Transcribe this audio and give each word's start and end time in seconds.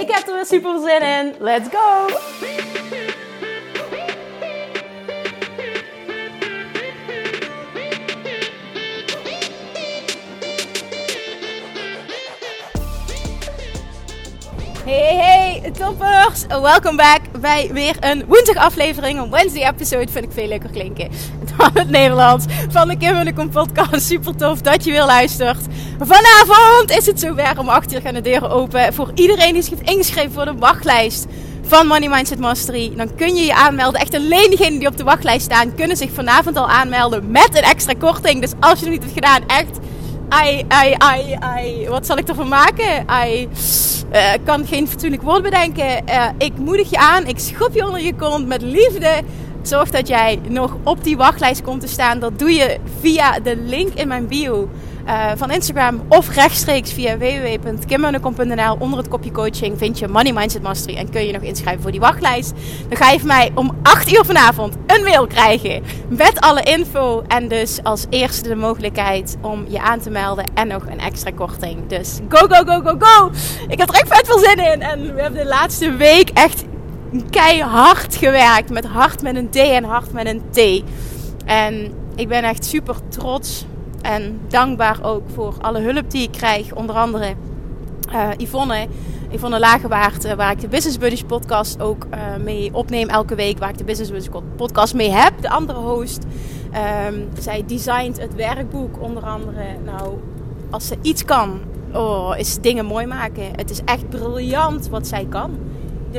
Ik 0.00 0.10
heb 0.10 0.28
er 0.28 0.34
weer 0.34 0.46
super 0.46 0.80
zin 0.80 1.02
in. 1.02 1.34
Let's 1.38 1.68
go! 1.68 2.06
Hey, 14.84 15.16
hey, 15.16 15.70
toppers! 15.70 16.46
Welkom 16.46 16.96
back 16.96 17.20
bij 17.40 17.70
weer 17.72 17.96
een 18.00 18.24
woensdag 18.26 18.56
aflevering. 18.56 19.18
Een 19.18 19.30
Wednesday 19.30 19.68
episode 19.68 20.12
vind 20.12 20.24
ik 20.24 20.32
veel 20.32 20.48
leuker 20.48 20.70
klinken. 20.70 21.10
Dan 21.56 21.70
het 21.82 21.90
Nederlands 21.90 22.44
van 22.68 22.88
de 22.88 22.96
Kim 22.96 23.14
en 23.14 23.34
de 23.34 23.48
podcast. 23.48 24.06
Super 24.06 24.36
tof 24.36 24.60
dat 24.60 24.84
je 24.84 24.90
weer 24.90 25.04
luistert. 25.04 25.66
Vanavond 25.98 26.90
is 26.90 27.06
het 27.06 27.20
zover. 27.20 27.58
Om 27.58 27.68
8 27.68 27.92
uur 27.92 28.00
gaan 28.00 28.14
de 28.14 28.20
deuren 28.20 28.50
open 28.50 28.94
voor 28.94 29.10
iedereen 29.14 29.52
die 29.52 29.62
zich 29.62 29.78
heeft 29.78 29.90
ingeschreven 29.90 30.32
voor 30.32 30.44
de 30.44 30.54
wachtlijst 30.58 31.26
van 31.62 31.86
Money 31.86 32.08
Mindset 32.08 32.38
Mastery. 32.38 32.92
Dan 32.96 33.14
kun 33.14 33.34
je 33.34 33.44
je 33.44 33.54
aanmelden. 33.54 34.00
Echt 34.00 34.14
alleen 34.14 34.48
diegenen 34.48 34.78
die 34.78 34.88
op 34.88 34.96
de 34.96 35.04
wachtlijst 35.04 35.44
staan 35.44 35.74
kunnen 35.74 35.96
zich 35.96 36.10
vanavond 36.10 36.56
al 36.56 36.68
aanmelden 36.68 37.30
met 37.30 37.48
een 37.56 37.62
extra 37.62 37.92
korting. 37.98 38.40
Dus 38.40 38.52
als 38.60 38.78
je 38.78 38.84
het 38.84 38.94
niet 38.94 39.02
hebt 39.02 39.14
gedaan, 39.14 39.42
echt... 39.46 39.78
Ai, 40.28 40.64
ai, 40.68 40.94
ai, 40.98 41.36
ai. 41.38 41.88
Wat 41.88 42.06
zal 42.06 42.16
ik 42.16 42.28
ervan 42.28 42.48
maken? 42.48 43.08
Ai. 43.08 43.48
Uh, 44.12 44.32
kan 44.44 44.66
geen 44.66 44.88
fatsoenlijk 44.88 45.22
woord 45.22 45.42
bedenken. 45.42 46.04
Uh, 46.08 46.26
ik 46.38 46.52
moedig 46.58 46.90
je 46.90 46.98
aan. 46.98 47.26
Ik 47.26 47.38
schop 47.38 47.74
je 47.74 47.86
onder 47.86 48.00
je 48.00 48.14
kont 48.14 48.46
met 48.46 48.62
liefde. 48.62 49.22
Zorg 49.62 49.90
dat 49.90 50.08
jij 50.08 50.40
nog 50.48 50.76
op 50.82 51.04
die 51.04 51.16
wachtlijst 51.16 51.62
komt 51.62 51.80
te 51.80 51.88
staan. 51.88 52.18
Dat 52.18 52.38
doe 52.38 52.52
je 52.52 52.78
via 53.00 53.40
de 53.40 53.56
link 53.56 53.94
in 53.94 54.08
mijn 54.08 54.26
bio. 54.26 54.68
Uh, 55.06 55.30
van 55.36 55.50
Instagram 55.50 56.02
of 56.08 56.34
rechtstreeks 56.34 56.92
via 56.92 57.18
www.kimmunnekom.nl 57.18 58.76
onder 58.78 58.98
het 58.98 59.08
kopje 59.08 59.30
coaching 59.30 59.78
vind 59.78 59.98
je 59.98 60.08
Money 60.08 60.32
Mindset 60.32 60.62
Mastery 60.62 60.96
en 60.96 61.10
kun 61.10 61.26
je 61.26 61.32
nog 61.32 61.42
inschrijven 61.42 61.82
voor 61.82 61.90
die 61.90 62.00
wachtlijst. 62.00 62.52
Dan 62.88 62.96
ga 62.96 63.10
je 63.10 63.18
van 63.18 63.26
mij 63.26 63.50
om 63.54 63.76
8 63.82 64.12
uur 64.12 64.24
vanavond 64.24 64.76
een 64.86 65.02
mail 65.02 65.26
krijgen 65.26 65.82
met 66.08 66.40
alle 66.40 66.62
info 66.62 67.22
en 67.28 67.48
dus 67.48 67.82
als 67.82 68.06
eerste 68.10 68.48
de 68.48 68.54
mogelijkheid 68.54 69.36
om 69.40 69.64
je 69.68 69.80
aan 69.80 70.00
te 70.00 70.10
melden 70.10 70.46
en 70.54 70.68
nog 70.68 70.86
een 70.86 71.00
extra 71.00 71.30
korting. 71.30 71.86
Dus 71.86 72.18
go, 72.28 72.46
go, 72.46 72.64
go, 72.64 72.80
go, 72.80 72.96
go! 72.98 73.30
Ik 73.68 73.78
heb 73.78 73.88
er 73.88 73.94
echt 73.94 74.16
vet 74.16 74.26
veel 74.26 74.38
zin 74.38 74.72
in 74.72 74.82
en 74.82 75.14
we 75.14 75.22
hebben 75.22 75.40
de 75.40 75.48
laatste 75.48 75.92
week 75.92 76.30
echt 76.34 76.64
keihard 77.30 78.16
gewerkt 78.16 78.70
met 78.70 78.84
hart 78.86 79.22
met 79.22 79.36
een 79.36 79.50
D 79.50 79.56
en 79.56 79.84
hart 79.84 80.12
met 80.12 80.26
een 80.26 80.42
T. 80.50 80.84
En 81.44 81.92
ik 82.16 82.28
ben 82.28 82.44
echt 82.44 82.64
super 82.64 82.96
trots 83.08 83.66
en 84.06 84.40
dankbaar 84.48 84.98
ook 85.02 85.22
voor 85.34 85.54
alle 85.60 85.80
hulp 85.80 86.10
die 86.10 86.22
ik 86.22 86.32
krijg. 86.32 86.74
Onder 86.74 86.96
andere 86.96 87.34
uh, 88.12 88.28
Yvonne, 88.36 88.86
Yvonne 89.30 89.58
Lagewaard, 89.58 90.24
uh, 90.24 90.32
waar 90.32 90.52
ik 90.52 90.60
de 90.60 90.68
Business 90.68 90.98
Buddies 90.98 91.22
podcast 91.22 91.80
ook 91.80 92.06
uh, 92.14 92.44
mee 92.44 92.74
opneem 92.74 93.08
elke 93.08 93.34
week. 93.34 93.58
Waar 93.58 93.68
ik 93.68 93.78
de 93.78 93.84
Business 93.84 94.10
Buddies 94.10 94.42
podcast 94.56 94.94
mee 94.94 95.10
heb, 95.10 95.32
de 95.40 95.50
andere 95.50 95.78
host. 95.78 96.24
Um, 97.06 97.28
zij 97.38 97.64
designt 97.66 98.20
het 98.20 98.34
werkboek 98.34 99.02
onder 99.02 99.22
andere. 99.22 99.64
Nou, 99.84 100.18
als 100.70 100.86
ze 100.86 100.96
iets 101.02 101.24
kan, 101.24 101.60
oh, 101.92 102.34
is 102.38 102.58
dingen 102.60 102.86
mooi 102.86 103.06
maken. 103.06 103.44
Het 103.56 103.70
is 103.70 103.80
echt 103.84 104.08
briljant 104.08 104.88
wat 104.88 105.06
zij 105.06 105.26
kan. 105.28 105.58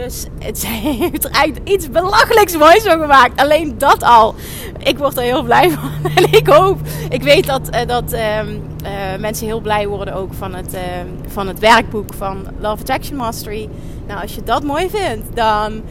Dus 0.04 0.26
het 0.40 0.66
heeft 0.68 1.24
er 1.24 1.32
eigenlijk 1.32 1.70
iets 1.70 1.90
belachelijks 1.90 2.58
moois 2.58 2.84
van 2.84 3.00
gemaakt. 3.00 3.42
Alleen 3.42 3.78
dat 3.78 4.04
al. 4.04 4.36
Ik 4.80 4.98
word 4.98 5.18
er 5.18 5.24
heel 5.24 5.44
blij 5.44 5.72
van. 5.72 5.92
En 6.16 6.34
ik 6.34 6.48
hoop, 6.48 6.80
ik 7.10 7.24
weet 7.24 7.46
dat, 7.46 7.62
uh, 7.76 7.82
dat 7.88 8.14
uh, 8.14 8.20
uh, 8.50 9.20
mensen 9.20 9.46
heel 9.46 9.60
blij 9.60 9.88
worden 9.88 10.14
ook 10.14 10.34
van 10.34 10.54
het, 10.56 10.74
ehm, 10.74 11.08
van 11.28 11.48
het 11.48 11.60
werkboek 11.60 12.14
van 12.14 12.48
Love 12.60 12.82
Attraction 12.82 13.18
Mastery. 13.18 13.70
Nou, 14.08 14.22
als 14.22 14.36
je 14.36 14.44
dat 14.44 14.64
mooi 14.64 14.90
vindt, 14.90 15.36
dan 15.36 15.82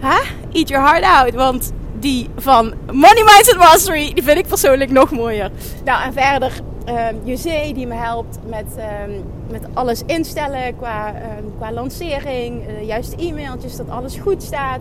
huh? 0.00 0.20
eat 0.52 0.68
your 0.68 0.88
heart 0.88 1.04
out. 1.04 1.34
Want 1.34 1.72
die 1.98 2.28
van 2.36 2.74
Money 2.86 3.24
Mindset 3.24 3.56
Mastery, 3.56 4.12
die 4.14 4.22
vind 4.22 4.38
ik 4.38 4.46
persoonlijk 4.46 4.90
nog 4.90 5.10
mooier. 5.10 5.50
Nou, 5.84 6.02
en 6.02 6.12
verder 6.12 6.52
um, 6.88 7.74
die 7.74 7.86
me 7.86 7.94
helpt 7.94 8.38
met, 8.46 8.76
um, 9.08 9.24
met 9.50 9.66
alles 9.74 10.02
instellen 10.06 10.76
qua, 10.76 11.08
um, 11.08 11.52
qua 11.56 11.72
lancering. 11.72 12.68
Uh, 12.68 12.86
juist 12.86 13.14
e-mailtjes, 13.18 13.76
dat 13.76 13.88
alles 13.88 14.16
goed 14.16 14.42
staat. 14.42 14.80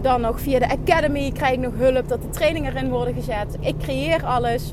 Dan 0.00 0.20
nog 0.20 0.40
via 0.40 0.58
de 0.58 0.68
Academy 0.68 1.30
krijg 1.30 1.52
ik 1.52 1.60
nog 1.60 1.72
hulp 1.76 2.08
dat 2.08 2.22
de 2.22 2.28
trainingen 2.28 2.72
erin 2.72 2.90
worden 2.90 3.14
gezet. 3.14 3.56
Ik 3.60 3.78
creëer 3.78 4.24
alles. 4.24 4.72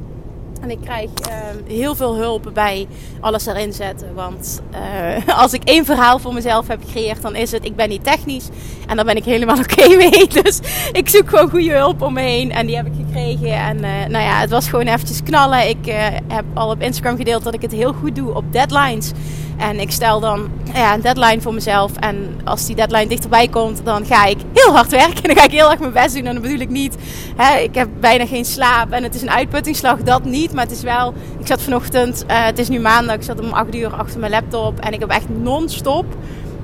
En 0.61 0.71
ik 0.71 0.81
krijg 0.81 1.09
uh, 1.29 1.35
heel 1.67 1.95
veel 1.95 2.15
hulp 2.15 2.51
bij 2.53 2.87
alles 3.19 3.45
erin 3.45 3.73
zetten. 3.73 4.13
Want 4.13 4.61
uh, 4.73 5.37
als 5.41 5.53
ik 5.53 5.63
één 5.63 5.85
verhaal 5.85 6.19
voor 6.19 6.33
mezelf 6.33 6.67
heb 6.67 6.79
gecreëerd, 6.85 7.21
dan 7.21 7.35
is 7.35 7.51
het: 7.51 7.65
ik 7.65 7.75
ben 7.75 7.89
niet 7.89 8.03
technisch. 8.03 8.49
En 8.87 8.95
daar 8.95 9.05
ben 9.05 9.15
ik 9.15 9.23
helemaal 9.23 9.57
oké 9.69 9.95
mee. 9.95 10.27
Dus 10.27 10.59
ik 10.91 11.09
zoek 11.09 11.29
gewoon 11.29 11.49
goede 11.49 11.71
hulp 11.71 12.01
om 12.01 12.13
me 12.13 12.21
heen. 12.21 12.51
En 12.51 12.65
die 12.65 12.75
heb 12.75 12.85
ik 12.85 12.93
gekregen. 13.05 13.53
En 13.53 13.77
uh, 13.77 14.05
nou 14.07 14.23
ja, 14.23 14.39
het 14.39 14.49
was 14.49 14.69
gewoon 14.69 14.87
eventjes 14.87 15.23
knallen. 15.23 15.69
Ik 15.69 15.87
uh, 15.87 15.95
heb 16.27 16.45
al 16.53 16.69
op 16.69 16.81
Instagram 16.81 17.17
gedeeld 17.17 17.43
dat 17.43 17.53
ik 17.53 17.61
het 17.61 17.71
heel 17.71 17.93
goed 17.93 18.15
doe 18.15 18.35
op 18.35 18.53
deadlines. 18.53 19.11
En 19.57 19.79
ik 19.79 19.91
stel 19.91 20.19
dan 20.19 20.49
ja, 20.73 20.93
een 20.93 21.01
deadline 21.01 21.41
voor 21.41 21.53
mezelf. 21.53 21.95
En 21.95 22.39
als 22.43 22.65
die 22.65 22.75
deadline 22.75 23.07
dichterbij 23.07 23.47
komt, 23.47 23.81
dan 23.85 24.05
ga 24.05 24.25
ik 24.25 24.37
heel 24.53 24.73
hard 24.73 24.91
werken. 24.91 25.23
En 25.23 25.29
dan 25.33 25.37
ga 25.37 25.43
ik 25.43 25.51
heel 25.51 25.71
erg 25.71 25.79
mijn 25.79 25.91
best 25.91 26.15
doen. 26.15 26.25
En 26.25 26.33
dan 26.33 26.41
bedoel 26.41 26.59
ik 26.59 26.69
niet, 26.69 26.95
hè, 27.35 27.59
ik 27.59 27.75
heb 27.75 27.89
bijna 27.99 28.25
geen 28.25 28.45
slaap. 28.45 28.91
En 28.91 29.03
het 29.03 29.15
is 29.15 29.21
een 29.21 29.31
uitputtingsslag, 29.31 29.97
dat 29.97 30.23
niet. 30.23 30.50
Maar 30.53 30.63
het 30.63 30.73
is 30.73 30.81
wel, 30.81 31.13
ik 31.39 31.47
zat 31.47 31.61
vanochtend, 31.61 32.23
uh, 32.27 32.45
het 32.45 32.59
is 32.59 32.69
nu 32.69 32.79
maandag, 32.79 33.15
ik 33.15 33.23
zat 33.23 33.39
om 33.39 33.51
8 33.51 33.75
uur 33.75 33.93
achter 33.93 34.19
mijn 34.19 34.31
laptop. 34.31 34.79
En 34.79 34.93
ik 34.93 34.99
heb 34.99 35.09
echt 35.09 35.29
non-stop 35.29 36.05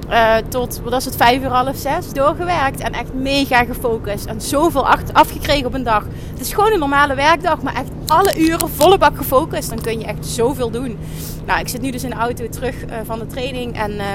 uh, 0.10 0.36
tot, 0.50 0.80
wat 0.84 0.92
was 0.92 1.06
het, 1.06 1.16
vijf 1.16 1.42
uur, 1.42 1.50
half 1.50 1.76
zes 1.76 2.14
doorgewerkt. 2.14 2.80
En 2.80 2.94
echt 2.94 3.14
mega 3.14 3.64
gefocust. 3.64 4.26
En 4.26 4.42
zoveel 4.42 4.88
afgekregen 5.14 5.66
op 5.66 5.74
een 5.74 5.84
dag. 5.84 6.04
Het 6.32 6.40
is 6.40 6.54
gewoon 6.54 6.72
een 6.72 6.80
normale 6.80 7.16
werkdag, 7.16 7.62
maar 7.62 7.76
echt 7.76 7.90
alle 8.08 8.40
uren 8.40 8.70
volle 8.70 8.98
bak 8.98 9.18
gefocust. 9.18 9.70
Dan 9.70 9.82
kun 9.82 10.00
je 10.00 10.06
echt 10.06 10.26
zoveel 10.26 10.70
doen. 10.70 10.98
Nou, 11.46 11.60
ik 11.60 11.68
zit 11.68 11.82
nu 11.82 11.92
dus 11.92 12.04
in 12.04 12.10
de 12.10 12.16
auto 12.16 12.50
terug 12.50 12.76
uh, 12.86 12.96
van 13.04 13.20
de 13.20 13.28
training. 13.28 13.78
En 13.78 13.92
uh, 13.92 14.06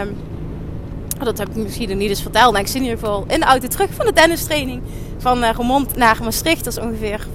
dat 1.18 1.38
heb 1.38 1.48
ik 1.48 1.54
misschien 1.54 1.88
nog 1.88 1.98
niet 1.98 2.08
eens 2.08 2.22
verteld. 2.22 2.52
Maar 2.52 2.60
ik 2.60 2.66
zit 2.66 2.76
in 2.76 2.82
ieder 2.82 2.98
geval 2.98 3.24
in 3.26 3.40
de 3.40 3.46
auto 3.46 3.68
terug 3.68 3.90
van 3.94 4.06
de 4.06 4.12
tennistraining. 4.12 4.82
Van 5.18 5.44
Remond 5.44 5.96
naar 5.96 6.18
Maastricht. 6.22 6.64
Dat 6.64 6.76
is 6.76 6.82
ongeveer, 6.82 7.26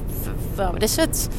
wat 0.55 0.81
is 0.81 0.95
het? 0.95 1.29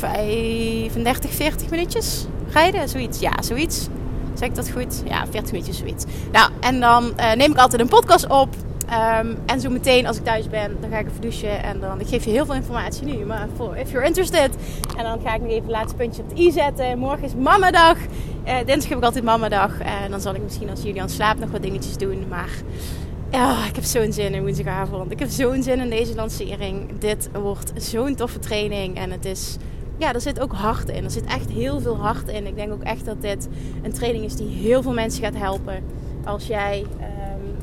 35, 0.00 1.30
40 1.30 1.70
minuutjes 1.70 2.26
rijden, 2.52 2.88
zoiets. 2.88 3.20
Ja, 3.20 3.42
zoiets. 3.42 3.88
Zeg 4.34 4.48
ik 4.48 4.54
dat 4.54 4.70
goed? 4.70 5.02
Ja, 5.04 5.26
40 5.30 5.52
minuutjes 5.52 5.78
zoiets. 5.78 6.04
Nou, 6.32 6.50
en 6.60 6.80
dan 6.80 7.12
uh, 7.16 7.32
neem 7.32 7.50
ik 7.50 7.58
altijd 7.58 7.80
een 7.80 7.88
podcast 7.88 8.26
op. 8.28 8.48
Um, 8.90 9.38
en 9.46 9.60
zo 9.60 9.70
meteen 9.70 10.06
als 10.06 10.16
ik 10.16 10.24
thuis 10.24 10.48
ben, 10.48 10.76
dan 10.80 10.90
ga 10.90 10.98
ik 10.98 11.06
even 11.06 11.20
douchen. 11.20 11.62
En 11.62 11.80
dan, 11.80 12.00
ik 12.00 12.06
geef 12.08 12.24
je 12.24 12.30
heel 12.30 12.44
veel 12.44 12.54
informatie 12.54 13.04
nu. 13.04 13.24
Maar 13.24 13.48
if 13.76 13.90
you're 13.90 14.06
interested. 14.06 14.50
En 14.96 15.04
dan 15.04 15.20
ga 15.24 15.34
ik 15.34 15.40
nog 15.40 15.50
even 15.50 15.62
het 15.62 15.70
laatste 15.70 15.96
puntje 15.96 16.22
op 16.22 16.28
de 16.28 16.42
i 16.42 16.50
zetten. 16.50 16.98
Morgen 16.98 17.24
is 17.24 17.34
mamadag. 17.34 17.96
Uh, 18.46 18.56
dinsdag 18.66 18.88
heb 18.88 18.98
ik 18.98 19.04
altijd 19.04 19.24
mamadag. 19.24 19.80
En 19.80 20.10
dan 20.10 20.20
zal 20.20 20.34
ik 20.34 20.42
misschien 20.42 20.70
als 20.70 20.82
jullie 20.82 21.02
aan 21.02 21.08
slaap 21.08 21.38
nog 21.38 21.50
wat 21.50 21.62
dingetjes 21.62 21.96
doen. 21.96 22.24
Maar 22.28 22.50
ja, 23.30 23.66
ik 23.66 23.74
heb 23.74 23.84
zo'n 23.84 24.12
zin 24.12 24.34
in 24.34 24.42
woensdagavond. 24.42 25.10
Ik 25.10 25.18
heb 25.18 25.28
zo'n 25.28 25.62
zin 25.62 25.80
in 25.80 25.90
deze 25.90 26.14
lancering. 26.14 26.98
Dit 26.98 27.30
wordt 27.32 27.72
zo'n 27.76 28.14
toffe 28.14 28.38
training. 28.38 28.96
En 28.96 29.10
het 29.10 29.24
is 29.24 29.56
ja, 30.00 30.14
er 30.14 30.20
zit 30.20 30.40
ook 30.40 30.52
hart 30.52 30.88
in. 30.88 31.04
Er 31.04 31.10
zit 31.10 31.24
echt 31.24 31.50
heel 31.50 31.80
veel 31.80 31.96
hart 31.96 32.28
in. 32.28 32.46
Ik 32.46 32.56
denk 32.56 32.72
ook 32.72 32.82
echt 32.82 33.04
dat 33.04 33.22
dit 33.22 33.48
een 33.82 33.92
training 33.92 34.24
is 34.24 34.36
die 34.36 34.48
heel 34.48 34.82
veel 34.82 34.92
mensen 34.92 35.22
gaat 35.22 35.36
helpen. 35.36 35.82
Als 36.24 36.46
jij 36.46 36.86
um, 37.00 37.56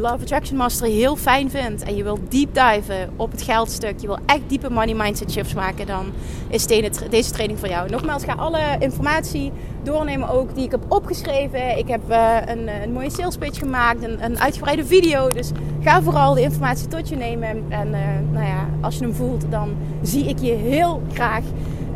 Love 0.00 0.22
Attraction 0.22 0.56
Mastery 0.56 0.92
heel 0.92 1.16
fijn 1.16 1.50
vindt 1.50 1.82
en 1.82 1.96
je 1.96 2.02
wil 2.02 2.18
deep 2.28 2.54
diven 2.54 3.10
op 3.16 3.30
het 3.30 3.42
geldstuk, 3.42 4.00
je 4.00 4.06
wil 4.06 4.18
echt 4.26 4.40
diepe 4.46 4.70
money 4.70 4.94
mindset 4.94 5.30
shifts 5.32 5.54
maken, 5.54 5.86
dan 5.86 6.12
is 6.48 6.66
deze 7.10 7.30
training 7.32 7.58
voor 7.58 7.68
jou. 7.68 7.90
Nogmaals, 7.90 8.24
ga 8.24 8.32
alle 8.32 8.76
informatie 8.78 9.52
doornemen 9.82 10.28
ook 10.28 10.54
die 10.54 10.64
ik 10.64 10.70
heb 10.70 10.84
opgeschreven. 10.88 11.78
Ik 11.78 11.88
heb 11.88 12.00
uh, 12.10 12.36
een, 12.46 12.82
een, 12.82 12.92
mooie 12.92 13.10
sales 13.10 13.36
pitch 13.36 13.58
gemaakt, 13.58 14.02
een, 14.02 14.24
een, 14.24 14.38
uitgebreide 14.38 14.86
video. 14.86 15.28
Dus 15.28 15.50
ga 15.80 16.02
vooral 16.02 16.34
de 16.34 16.40
informatie 16.40 16.88
tot 16.88 17.08
je 17.08 17.16
nemen. 17.16 17.64
En 17.68 17.88
uh, 17.88 17.98
nou 18.32 18.46
ja, 18.46 18.68
als 18.80 18.98
je 18.98 19.04
hem 19.04 19.14
voelt, 19.14 19.50
dan 19.50 19.76
zie 20.02 20.24
ik 20.24 20.38
je 20.38 20.52
heel 20.52 21.02
graag 21.12 21.42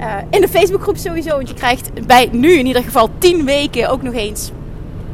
uh, 0.02 0.16
in 0.31 0.40
de 0.40 0.49
Facebookgroep 0.49 0.96
sowieso. 0.96 1.37
Want 1.37 1.49
je 1.49 1.54
krijgt 1.54 2.06
bij 2.06 2.28
nu 2.32 2.52
in 2.52 2.66
ieder 2.66 2.82
geval 2.82 3.08
10 3.19 3.44
weken 3.44 3.88
ook 3.88 4.02
nog 4.02 4.14
eens 4.14 4.50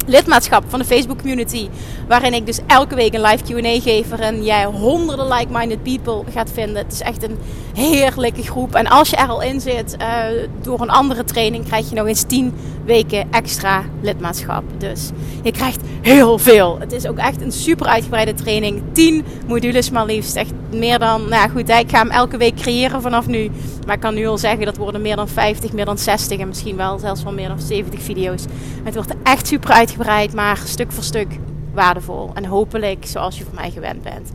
lidmaatschap 0.06 0.64
van 0.68 0.78
de 0.78 0.84
Facebook 0.84 1.18
community. 1.18 1.68
Waarin 2.08 2.34
ik 2.34 2.46
dus 2.46 2.60
elke 2.66 2.94
week 2.94 3.14
een 3.14 3.20
live 3.20 3.44
QA 3.44 3.80
geef. 3.80 4.08
Waarin 4.08 4.44
jij 4.44 4.64
honderden 4.64 5.28
like-minded 5.28 5.82
people 5.82 6.32
gaat 6.32 6.50
vinden. 6.52 6.76
Het 6.76 6.92
is 6.92 7.00
echt 7.00 7.22
een 7.22 7.38
heerlijke 7.74 8.42
groep. 8.42 8.74
En 8.74 8.86
als 8.86 9.10
je 9.10 9.16
er 9.16 9.28
al 9.28 9.42
in 9.42 9.60
zit, 9.60 9.96
uh, 10.00 10.24
door 10.62 10.80
een 10.80 10.90
andere 10.90 11.24
training 11.24 11.64
krijg 11.64 11.88
je 11.88 11.94
nog 11.94 12.06
eens 12.06 12.22
10 12.22 12.54
weken 12.84 13.26
extra 13.30 13.84
lidmaatschap. 14.00 14.64
Dus 14.78 15.10
je 15.42 15.52
krijgt 15.52 15.80
heel 16.00 16.38
veel. 16.38 16.78
Het 16.78 16.92
is 16.92 17.06
ook 17.06 17.18
echt 17.18 17.40
een 17.40 17.52
super 17.52 17.86
uitgebreide 17.86 18.34
training. 18.34 18.82
10 18.92 19.24
modules 19.46 19.90
maar 19.90 20.06
liefst. 20.06 20.36
Echt 20.36 20.52
meer 20.70 20.98
dan, 20.98 21.28
nou 21.28 21.50
goed, 21.50 21.68
ik 21.68 21.90
ga 21.90 21.98
hem 21.98 22.10
elke 22.10 22.36
week 22.36 22.56
creëren 22.56 23.02
vanaf 23.02 23.26
nu. 23.26 23.50
Maar 23.86 23.94
ik 23.94 24.00
kan 24.00 24.14
nu 24.14 24.26
al 24.26 24.38
zeggen 24.38 24.64
dat 24.64 24.76
worden 24.76 25.02
meer 25.02 25.16
dan 25.16 25.28
50, 25.28 25.72
meer 25.72 25.84
dan 25.84 25.98
60 25.98 26.38
en 26.38 26.48
misschien 26.48 26.76
wel 26.76 26.98
zelfs 26.98 27.22
wel 27.22 27.32
meer 27.32 27.48
dan 27.48 27.60
70 27.60 28.02
video's. 28.02 28.44
Het 28.84 28.94
wordt 28.94 29.14
echt 29.22 29.46
super 29.46 29.70
uitgebreid, 29.70 30.34
maar 30.34 30.56
stuk 30.64 30.92
voor 30.92 31.04
stuk 31.04 31.38
waardevol. 31.74 32.30
En 32.34 32.44
hopelijk 32.44 33.06
zoals 33.06 33.38
je 33.38 33.44
van 33.44 33.54
mij 33.54 33.70
gewend 33.70 34.02
bent. 34.02 34.32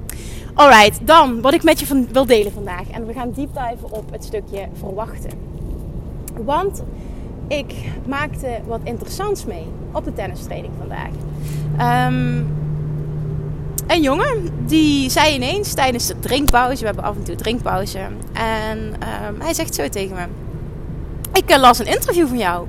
Alright, 0.53 1.07
dan 1.07 1.41
wat 1.41 1.53
ik 1.53 1.63
met 1.63 1.79
je 1.79 2.05
wil 2.11 2.25
delen 2.25 2.51
vandaag. 2.51 2.89
En 2.91 3.05
we 3.05 3.13
gaan 3.13 3.31
deep 3.31 3.53
diven 3.53 3.91
op 3.91 4.11
het 4.11 4.23
stukje 4.23 4.67
verwachten. 4.79 5.31
Want 6.45 6.83
ik 7.47 7.73
maakte 8.07 8.59
wat 8.65 8.79
interessants 8.83 9.45
mee 9.45 9.67
op 9.91 10.03
de 10.03 10.13
tennistraining 10.13 10.73
vandaag. 10.79 11.11
Um, 12.07 12.47
een 13.87 14.01
jongen 14.01 14.49
die 14.65 15.09
zei 15.09 15.35
ineens 15.35 15.73
tijdens 15.73 16.07
de 16.07 16.19
drinkpauze, 16.19 16.79
we 16.79 16.85
hebben 16.85 17.03
af 17.03 17.15
en 17.15 17.23
toe 17.23 17.35
drinkpauze, 17.35 17.99
en 18.33 18.77
um, 18.77 19.41
hij 19.41 19.53
zegt 19.53 19.75
zo 19.75 19.89
tegen 19.89 20.15
me: 20.15 20.25
Ik 21.33 21.51
uh, 21.51 21.57
las 21.57 21.79
een 21.79 21.85
interview 21.85 22.27
van 22.27 22.37
jou. 22.37 22.67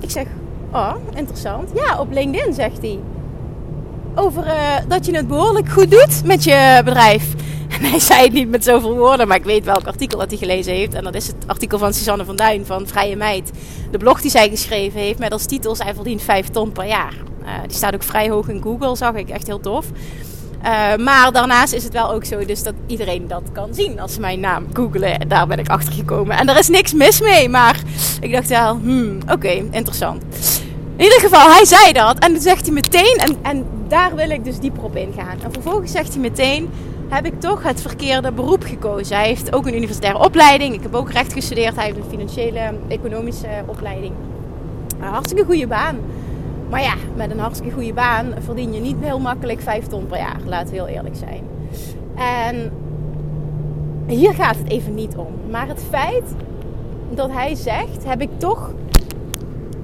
Ik 0.00 0.10
zeg: 0.10 0.26
Oh, 0.72 0.94
interessant. 1.14 1.70
Ja, 1.74 2.00
op 2.00 2.12
LinkedIn 2.12 2.54
zegt 2.54 2.78
hij. 2.80 2.98
Over 4.14 4.46
uh, 4.46 4.52
dat 4.88 5.06
je 5.06 5.16
het 5.16 5.28
behoorlijk 5.28 5.68
goed 5.68 5.90
doet 5.90 6.24
met 6.24 6.44
je 6.44 6.80
bedrijf. 6.84 7.34
Hij 7.90 8.00
zei 8.00 8.22
het 8.22 8.32
niet 8.32 8.48
met 8.48 8.64
zoveel 8.64 8.96
woorden, 8.96 9.28
maar 9.28 9.36
ik 9.36 9.44
weet 9.44 9.64
welk 9.64 9.86
artikel 9.86 10.18
dat 10.18 10.30
hij 10.30 10.38
gelezen 10.38 10.72
heeft. 10.72 10.94
En 10.94 11.04
dat 11.04 11.14
is 11.14 11.26
het 11.26 11.36
artikel 11.46 11.78
van 11.78 11.94
Suzanne 11.94 12.24
van 12.24 12.36
Duin 12.36 12.66
van 12.66 12.86
Vrije 12.86 13.16
Meid. 13.16 13.50
De 13.90 13.98
blog 13.98 14.20
die 14.20 14.30
zij 14.30 14.48
geschreven 14.48 15.00
heeft 15.00 15.18
met 15.18 15.32
als 15.32 15.46
titel 15.46 15.76
Zij 15.76 15.94
verdient 15.94 16.22
5 16.22 16.48
ton 16.48 16.72
per 16.72 16.86
jaar. 16.86 17.14
Uh, 17.42 17.48
die 17.66 17.76
staat 17.76 17.94
ook 17.94 18.02
vrij 18.02 18.30
hoog 18.30 18.48
in 18.48 18.62
Google, 18.62 18.96
zag 18.96 19.14
ik. 19.14 19.28
Echt 19.28 19.46
heel 19.46 19.60
tof. 19.60 19.86
Uh, 20.64 20.96
maar 20.96 21.32
daarnaast 21.32 21.72
is 21.72 21.84
het 21.84 21.92
wel 21.92 22.12
ook 22.12 22.24
zo 22.24 22.44
dus 22.44 22.62
dat 22.62 22.74
iedereen 22.86 23.28
dat 23.28 23.42
kan 23.52 23.74
zien 23.74 24.00
als 24.00 24.12
ze 24.12 24.20
mijn 24.20 24.40
naam 24.40 24.66
googelen. 24.72 25.28
Daar 25.28 25.46
ben 25.46 25.58
ik 25.58 25.68
achter 25.68 25.92
gekomen. 25.92 26.36
En 26.36 26.48
er 26.48 26.58
is 26.58 26.68
niks 26.68 26.92
mis 26.92 27.20
mee, 27.20 27.48
maar 27.48 27.80
ik 28.20 28.32
dacht 28.32 28.48
wel, 28.48 28.78
hmm, 28.82 29.18
oké, 29.28 29.62
interessant. 29.70 30.22
In 30.96 31.04
ieder 31.04 31.20
geval, 31.20 31.50
hij 31.50 31.64
zei 31.64 31.92
dat 31.92 32.18
en 32.18 32.32
toen 32.32 32.42
zegt 32.42 32.64
hij 32.64 32.74
meteen, 32.74 33.16
en, 33.16 33.36
en 33.42 33.66
daar 33.88 34.14
wil 34.14 34.30
ik 34.30 34.44
dus 34.44 34.58
dieper 34.58 34.82
op 34.82 34.96
ingaan. 34.96 35.36
En 35.42 35.52
vervolgens 35.52 35.92
zegt 35.92 36.12
hij 36.12 36.20
meteen, 36.20 36.70
heb 37.08 37.26
ik 37.26 37.40
toch 37.40 37.62
het 37.62 37.80
verkeerde 37.80 38.32
beroep 38.32 38.62
gekozen. 38.62 39.16
Hij 39.16 39.26
heeft 39.26 39.54
ook 39.54 39.66
een 39.66 39.76
universitaire 39.76 40.24
opleiding. 40.24 40.74
Ik 40.74 40.82
heb 40.82 40.94
ook 40.94 41.10
recht 41.10 41.32
gestudeerd. 41.32 41.74
Hij 41.74 41.84
heeft 41.84 41.96
een 41.96 42.10
financiële, 42.10 42.72
economische 42.88 43.48
opleiding. 43.66 44.12
Een 45.00 45.08
hartstikke 45.08 45.44
goede 45.44 45.66
baan. 45.66 45.98
Maar 46.70 46.82
ja, 46.82 46.94
met 47.16 47.30
een 47.30 47.38
hartstikke 47.38 47.74
goede 47.74 47.92
baan 47.92 48.34
verdien 48.44 48.72
je 48.72 48.80
niet 48.80 48.96
heel 49.00 49.18
makkelijk 49.18 49.60
5 49.60 49.86
ton 49.86 50.06
per 50.06 50.18
jaar. 50.18 50.40
Laten 50.44 50.68
we 50.68 50.74
heel 50.74 50.86
eerlijk 50.86 51.16
zijn. 51.16 51.42
En 52.14 52.72
hier 54.06 54.34
gaat 54.34 54.56
het 54.56 54.68
even 54.68 54.94
niet 54.94 55.16
om. 55.16 55.32
Maar 55.50 55.68
het 55.68 55.82
feit 55.90 56.24
dat 57.10 57.30
hij 57.30 57.54
zegt, 57.54 58.04
heb 58.04 58.20
ik 58.20 58.30
toch 58.36 58.70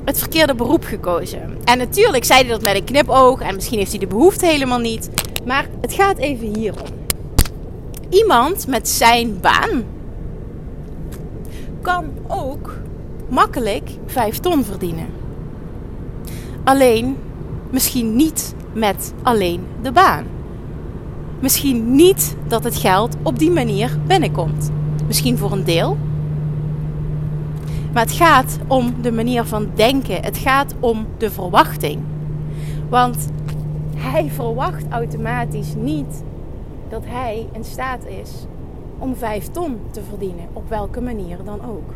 het 0.04 0.18
verkeerde 0.18 0.54
beroep 0.54 0.84
gekozen. 0.84 1.56
En 1.64 1.78
natuurlijk 1.78 2.24
zei 2.24 2.40
hij 2.40 2.48
dat 2.48 2.62
met 2.62 2.74
een 2.74 2.84
knipoog. 2.84 3.40
En 3.40 3.54
misschien 3.54 3.78
heeft 3.78 3.90
hij 3.90 4.00
de 4.00 4.06
behoefte 4.06 4.46
helemaal 4.46 4.78
niet. 4.78 5.10
Maar 5.44 5.66
het 5.80 5.92
gaat 5.92 6.18
even 6.18 6.56
hierom. 6.56 6.99
Iemand 8.10 8.66
met 8.66 8.88
zijn 8.88 9.40
baan 9.40 9.84
kan 11.82 12.04
ook 12.26 12.76
makkelijk 13.28 13.90
5 14.06 14.38
ton 14.38 14.64
verdienen. 14.64 15.06
Alleen 16.64 17.16
misschien 17.70 18.16
niet 18.16 18.54
met 18.72 19.14
alleen 19.22 19.66
de 19.82 19.92
baan. 19.92 20.24
Misschien 21.40 21.94
niet 21.94 22.36
dat 22.48 22.64
het 22.64 22.76
geld 22.76 23.16
op 23.22 23.38
die 23.38 23.50
manier 23.50 23.98
binnenkomt. 24.06 24.70
Misschien 25.06 25.38
voor 25.38 25.52
een 25.52 25.64
deel. 25.64 25.96
Maar 27.92 28.02
het 28.02 28.12
gaat 28.12 28.58
om 28.66 28.94
de 29.02 29.12
manier 29.12 29.44
van 29.44 29.68
denken. 29.74 30.22
Het 30.22 30.36
gaat 30.36 30.74
om 30.80 31.06
de 31.18 31.30
verwachting. 31.30 32.00
Want 32.88 33.28
hij 33.96 34.30
verwacht 34.34 34.84
automatisch 34.88 35.74
niet 35.76 36.22
dat 36.90 37.02
hij 37.06 37.46
in 37.52 37.64
staat 37.64 38.06
is 38.06 38.30
om 38.98 39.14
5 39.14 39.46
ton 39.50 39.80
te 39.90 40.02
verdienen. 40.02 40.48
Op 40.52 40.68
welke 40.68 41.00
manier 41.00 41.36
dan 41.44 41.64
ook. 41.64 41.94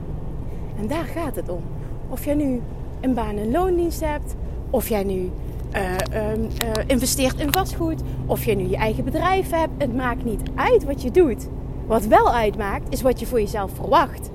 En 0.78 0.86
daar 0.86 1.04
gaat 1.04 1.36
het 1.36 1.48
om. 1.48 1.62
Of 2.08 2.24
je 2.24 2.34
nu 2.34 2.62
een 3.00 3.14
baan- 3.14 3.38
en 3.38 3.50
loondienst 3.50 4.00
hebt, 4.00 4.34
of 4.70 4.88
jij 4.88 5.04
nu 5.04 5.30
uh, 5.74 5.82
uh, 6.12 6.84
investeert 6.86 7.40
in 7.40 7.52
vastgoed, 7.52 8.02
of 8.26 8.44
je 8.44 8.54
nu 8.54 8.68
je 8.68 8.76
eigen 8.76 9.04
bedrijf 9.04 9.50
hebt. 9.50 9.72
Het 9.78 9.96
maakt 9.96 10.24
niet 10.24 10.40
uit 10.54 10.84
wat 10.84 11.02
je 11.02 11.10
doet. 11.10 11.48
Wat 11.86 12.04
wel 12.04 12.32
uitmaakt, 12.32 12.92
is 12.92 13.02
wat 13.02 13.20
je 13.20 13.26
voor 13.26 13.40
jezelf 13.40 13.70
verwacht. 13.74 14.30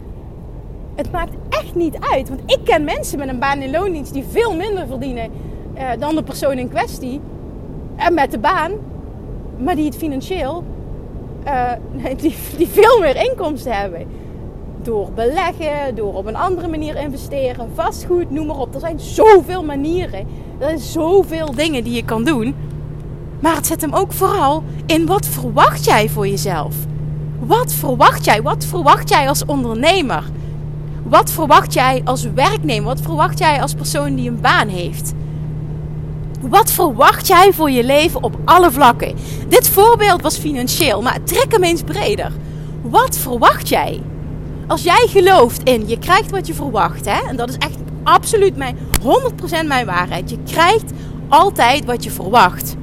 Het 0.96 1.12
maakt 1.12 1.34
echt 1.50 1.76
niet 1.76 1.98
uit. 2.00 2.30
Want 2.30 2.42
ik 2.46 2.60
ken 2.64 2.84
mensen 2.84 3.20
met 3.20 3.30
een 3.30 3.40
baan 3.40 3.62
in 3.62 3.72
loondienst 3.72 4.14
die 4.14 4.24
veel 4.24 4.56
minder 4.56 4.88
verdienen 4.88 5.32
uh, 5.78 5.90
dan 6.00 6.16
de 6.16 6.24
persoon 6.24 6.58
in 6.58 6.70
kwestie. 6.70 7.22
En 7.96 8.14
met 8.14 8.32
de 8.32 8.40
baan, 8.40 8.72
maar 9.60 9.76
die 9.76 9.86
het 9.86 9.96
financieel, 9.96 10.64
die, 12.18 12.36
die 12.58 12.68
veel 12.68 13.00
meer 13.00 13.16
inkomsten 13.16 13.72
hebben 13.72 14.08
door 14.84 15.12
beleggen, 15.16 15.96
door 15.96 16.14
op 16.14 16.26
een 16.26 16.36
andere 16.36 16.68
manier 16.68 16.96
investeren, 16.96 17.70
vastgoed, 17.74 18.32
noem 18.32 18.46
maar 18.46 18.58
op. 18.58 18.74
Er 18.74 18.80
zijn 18.80 19.00
zoveel 19.00 19.64
manieren. 19.64 20.20
Er 20.60 20.68
zijn 20.68 20.80
zoveel 20.80 21.56
dingen 21.56 21.84
die 21.84 21.94
je 21.94 22.06
kan 22.06 22.24
doen. 22.24 22.56
Maar 23.40 23.56
het 23.56 23.68
zit 23.68 23.82
hem 23.82 23.94
ook 23.94 24.12
vooral 24.12 24.64
in 24.86 25.06
wat 25.06 25.26
verwacht 25.26 25.86
jij 25.86 26.10
voor 26.10 26.28
jezelf? 26.28 26.76
Wat 27.40 27.74
verwacht 27.74 28.26
jij? 28.26 28.42
Wat 28.42 28.66
verwacht 28.66 29.10
jij 29.10 29.28
als 29.28 29.46
ondernemer? 29.46 30.24
Wat 31.04 31.32
verwacht 31.32 31.74
jij 31.74 32.02
als 32.06 32.24
werknemer? 32.34 32.86
Wat 32.86 33.02
verwacht 33.02 33.40
jij 33.40 33.62
als 33.62 33.74
persoon 33.74 34.16
die 34.16 34.30
een 34.30 34.42
baan 34.42 34.68
heeft? 34.68 35.14
Wat 36.40 36.72
verwacht 36.72 37.28
jij 37.28 37.54
voor 37.54 37.72
je 37.72 37.84
leven 37.84 38.24
op 38.24 38.36
alle 38.46 38.72
vlakken? 38.72 39.16
Dit 39.48 39.70
voorbeeld 39.70 40.22
was 40.22 40.38
financieel, 40.38 41.02
maar 41.02 41.24
trek 41.24 41.52
hem 41.52 41.64
eens 41.64 41.82
breder. 41.82 42.32
Wat 42.82 43.18
verwacht 43.18 43.70
jij? 43.70 44.02
als 44.70 44.84
jij 44.84 45.08
gelooft 45.08 45.64
in 45.64 45.88
je 45.88 46.00
krijgt 46.00 46.32
wat 46.32 46.48
je 46.48 46.54
verwacht, 46.54 47.06
hè, 47.06 47.28
en 47.28 47.36
dat 47.36 47.50
is 47.50 47.58
echt 47.58 47.78
absoluut 48.04 48.56
mijn 48.56 48.78
100% 49.02 49.68
mijn 49.68 49.86
waarheid. 49.86 50.30
Je 50.30 50.38
krijgt 50.46 50.92
altijd 51.28 51.86
wat 51.86 52.04
je 52.04 52.12
verwacht. 52.12 52.76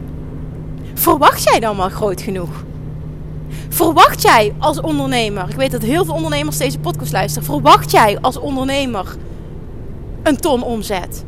Verwacht 0.95 1.43
jij 1.43 1.61
dan 1.61 1.77
wel 1.77 1.89
groot 1.89 2.21
genoeg? 2.21 2.65
Verwacht 3.69 4.23
jij 4.23 4.55
als 4.59 4.81
ondernemer, 4.81 5.49
ik 5.49 5.57
weet 5.57 5.71
dat 5.71 5.83
heel 5.83 6.05
veel 6.05 6.15
ondernemers 6.15 6.57
deze 6.57 6.79
podcast 6.79 7.13
luisteren, 7.13 7.47
verwacht 7.49 7.91
jij 7.91 8.19
als 8.21 8.39
ondernemer 8.39 9.17
een 10.23 10.37
ton 10.37 10.63
omzet? 10.63 11.25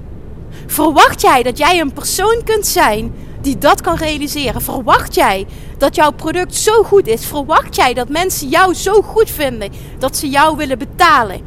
Verwacht 0.66 1.20
jij 1.20 1.42
dat 1.42 1.58
jij 1.58 1.80
een 1.80 1.92
persoon 1.92 2.40
kunt 2.44 2.66
zijn 2.66 3.12
die 3.40 3.58
dat 3.58 3.80
kan 3.80 3.96
realiseren? 3.96 4.62
Verwacht 4.62 5.14
jij 5.14 5.46
dat 5.78 5.94
jouw 5.94 6.10
product 6.10 6.54
zo 6.54 6.82
goed 6.82 7.06
is? 7.06 7.26
Verwacht 7.26 7.76
jij 7.76 7.94
dat 7.94 8.08
mensen 8.08 8.48
jou 8.48 8.74
zo 8.74 9.02
goed 9.02 9.30
vinden 9.30 9.72
dat 9.98 10.16
ze 10.16 10.28
jou 10.28 10.56
willen 10.56 10.78
betalen? 10.78 11.40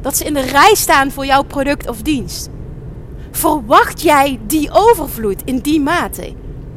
Dat 0.00 0.16
ze 0.16 0.24
in 0.24 0.34
de 0.34 0.40
rij 0.40 0.74
staan 0.74 1.10
voor 1.10 1.26
jouw 1.26 1.42
product 1.42 1.88
of 1.88 2.02
dienst? 2.02 2.48
Verwacht 3.30 4.02
jij 4.02 4.38
die 4.46 4.70
overvloed 4.72 5.42
in 5.44 5.58
die 5.58 5.80
mate? 5.80 6.32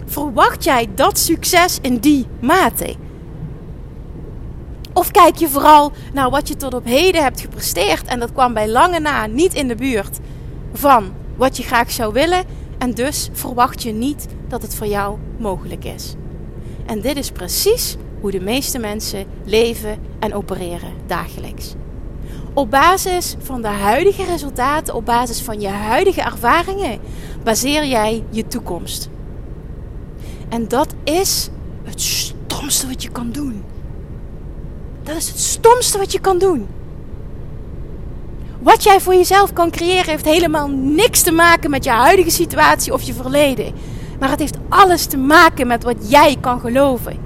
Verwacht 0.05 0.63
jij 0.63 0.89
dat 0.95 1.17
succes 1.19 1.79
in 1.81 1.97
die 1.97 2.25
mate? 2.39 2.95
Of 4.93 5.11
kijk 5.11 5.35
je 5.35 5.49
vooral 5.49 5.91
naar 6.13 6.29
wat 6.29 6.47
je 6.47 6.55
tot 6.55 6.73
op 6.73 6.85
heden 6.85 7.23
hebt 7.23 7.41
gepresteerd 7.41 8.05
en 8.05 8.19
dat 8.19 8.31
kwam 8.31 8.53
bij 8.53 8.69
lange 8.69 8.99
na 8.99 9.25
niet 9.25 9.53
in 9.53 9.67
de 9.67 9.75
buurt 9.75 10.19
van 10.73 11.13
wat 11.35 11.57
je 11.57 11.63
graag 11.63 11.91
zou 11.91 12.13
willen 12.13 12.43
en 12.77 12.93
dus 12.93 13.29
verwacht 13.31 13.83
je 13.83 13.91
niet 13.91 14.27
dat 14.47 14.61
het 14.61 14.75
voor 14.75 14.87
jou 14.87 15.17
mogelijk 15.37 15.85
is. 15.85 16.15
En 16.85 17.01
dit 17.01 17.17
is 17.17 17.31
precies 17.31 17.95
hoe 18.21 18.31
de 18.31 18.41
meeste 18.41 18.79
mensen 18.79 19.25
leven 19.45 19.97
en 20.19 20.33
opereren 20.33 20.93
dagelijks. 21.05 21.73
Op 22.53 22.69
basis 22.69 23.35
van 23.39 23.61
de 23.61 23.67
huidige 23.67 24.23
resultaten, 24.25 24.95
op 24.95 25.05
basis 25.05 25.41
van 25.41 25.61
je 25.61 25.67
huidige 25.67 26.21
ervaringen, 26.21 26.99
baseer 27.43 27.85
jij 27.85 28.23
je 28.29 28.47
toekomst. 28.47 29.09
En 30.49 30.67
dat 30.67 30.93
is 31.03 31.49
het 31.83 32.01
stomste 32.01 32.87
wat 32.87 33.03
je 33.03 33.09
kan 33.09 33.31
doen. 33.31 33.63
Dat 35.03 35.15
is 35.15 35.27
het 35.27 35.39
stomste 35.39 35.97
wat 35.97 36.11
je 36.11 36.19
kan 36.19 36.37
doen. 36.37 36.67
Wat 38.63 38.83
jij 38.83 38.99
voor 38.99 39.13
jezelf 39.13 39.53
kan 39.53 39.71
creëren 39.71 40.09
heeft 40.09 40.25
helemaal 40.25 40.67
niks 40.69 41.21
te 41.21 41.31
maken 41.31 41.69
met 41.69 41.83
je 41.83 41.89
huidige 41.89 42.29
situatie 42.29 42.93
of 42.93 43.01
je 43.01 43.13
verleden. 43.13 43.73
Maar 44.19 44.29
het 44.29 44.39
heeft 44.39 44.57
alles 44.69 45.05
te 45.05 45.17
maken 45.17 45.67
met 45.67 45.83
wat 45.83 46.09
jij 46.09 46.37
kan 46.39 46.59
geloven. 46.59 47.17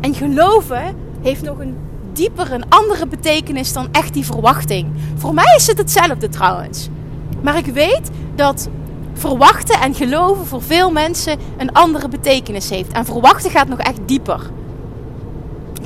En 0.00 0.14
geloven 0.14 0.96
heeft 1.22 1.42
nog 1.42 1.58
een 1.58 1.76
dieper, 2.12 2.52
een 2.52 2.68
andere 2.68 3.06
betekenis 3.06 3.72
dan 3.72 3.88
echt 3.92 4.14
die 4.14 4.24
verwachting. 4.24 4.88
Voor 5.16 5.34
mij 5.34 5.54
is 5.56 5.66
het 5.66 5.78
hetzelfde 5.78 6.28
trouwens. 6.28 6.88
Maar 7.42 7.56
ik 7.56 7.66
weet 7.66 8.10
dat 8.34 8.68
verwachten 9.14 9.80
en 9.80 9.94
geloven 9.94 10.46
voor 10.46 10.62
veel 10.62 10.90
mensen 10.90 11.38
een 11.56 11.72
andere 11.72 12.08
betekenis 12.08 12.70
heeft. 12.70 12.92
En 12.92 13.04
verwachten 13.04 13.50
gaat 13.50 13.68
nog 13.68 13.78
echt 13.78 13.98
dieper. 14.06 14.50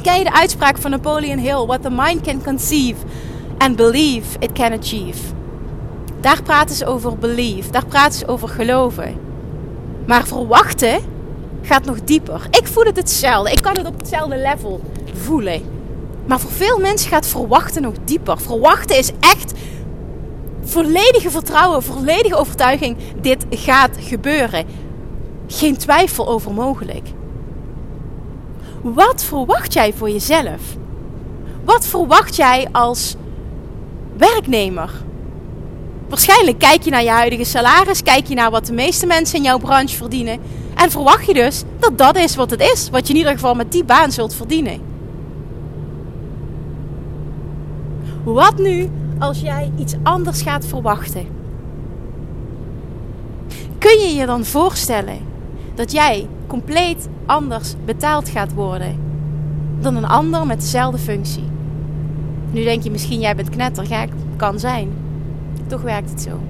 Ken 0.03 0.19
je 0.19 0.25
de 0.25 0.33
uitspraak 0.33 0.79
van 0.79 0.91
Napoleon 0.91 1.39
Hill? 1.39 1.67
What 1.67 1.83
the 1.83 1.91
mind 1.91 2.21
can 2.21 2.43
conceive 2.43 2.97
and 3.62 3.76
believe 3.76 4.37
it 4.38 4.52
can 4.52 4.73
achieve. 4.73 5.19
Daar 6.21 6.42
praten 6.42 6.76
ze 6.76 6.87
over 6.87 7.19
belief. 7.19 7.71
Daar 7.71 7.87
praten 7.87 8.19
ze 8.19 8.26
over 8.26 8.49
geloven. 8.49 9.14
Maar 10.07 10.26
verwachten 10.26 11.00
gaat 11.62 11.85
nog 11.85 12.00
dieper. 12.04 12.47
Ik 12.50 12.66
voel 12.66 12.85
het 12.85 12.97
hetzelfde. 12.97 13.52
Ik 13.52 13.62
kan 13.62 13.76
het 13.76 13.87
op 13.87 13.99
hetzelfde 13.99 14.37
level 14.37 14.81
voelen. 15.12 15.62
Maar 16.26 16.40
voor 16.40 16.50
veel 16.50 16.78
mensen 16.78 17.11
gaat 17.11 17.26
verwachten 17.26 17.83
nog 17.83 17.95
dieper. 18.04 18.40
Verwachten 18.40 18.99
is 18.99 19.11
echt 19.21 19.52
volledige 20.62 21.31
vertrouwen, 21.31 21.83
volledige 21.83 22.37
overtuiging. 22.37 22.97
Dit 23.21 23.47
gaat 23.50 23.97
gebeuren. 23.99 24.66
Geen 25.47 25.76
twijfel 25.76 26.28
over 26.28 26.52
mogelijk. 26.52 27.09
Wat 28.83 29.25
verwacht 29.25 29.73
jij 29.73 29.92
voor 29.92 30.11
jezelf? 30.11 30.61
Wat 31.64 31.87
verwacht 31.87 32.37
jij 32.37 32.69
als 32.73 33.16
werknemer? 34.31 34.91
Waarschijnlijk 36.09 36.59
kijk 36.59 36.83
je 36.83 36.91
naar 36.91 37.02
je 37.02 37.11
huidige 37.11 37.45
salaris, 37.45 38.02
kijk 38.02 38.26
je 38.26 38.35
naar 38.35 38.50
wat 38.50 38.67
de 38.67 38.73
meeste 38.73 39.07
mensen 39.07 39.37
in 39.37 39.43
jouw 39.43 39.59
branche 39.59 39.97
verdienen. 39.97 40.41
En 40.75 40.91
verwacht 40.91 41.26
je 41.26 41.35
dus 41.35 41.62
dat 41.79 41.99
dat 41.99 42.17
is 42.17 42.37
wat 42.37 42.50
het 42.50 42.61
is, 42.61 42.91
wat 42.91 43.07
je 43.07 43.12
in 43.12 43.19
ieder 43.19 43.33
geval 43.33 43.55
met 43.55 43.73
die 43.73 43.85
baan 43.85 44.12
zult 44.12 44.35
verdienen. 44.35 44.81
Wat 48.25 48.59
nu 48.59 48.91
als 49.19 49.41
jij 49.41 49.73
iets 49.79 49.95
anders 50.02 50.43
gaat 50.43 50.67
verwachten? 50.67 51.26
Kun 53.79 53.99
je 53.99 54.14
je 54.14 54.26
dan 54.26 54.45
voorstellen 54.45 55.19
dat 55.75 55.93
jij 55.93 56.29
compleet 56.47 57.09
anders 57.26 57.75
betaald 57.85 58.29
gaat 58.29 58.52
worden 58.52 59.00
dan 59.81 59.97
een 59.97 60.07
ander 60.07 60.47
met 60.47 60.61
dezelfde 60.61 60.99
functie? 60.99 61.51
Nu 62.52 62.64
denk 62.64 62.82
je 62.82 62.90
misschien 62.90 63.21
jij 63.21 63.37
bent 63.37 63.49
knettergek, 63.49 64.09
kan 64.37 64.59
zijn. 64.59 64.92
Toch 65.66 65.82
werkt 65.82 66.11
het 66.11 66.21
zo. 66.21 66.40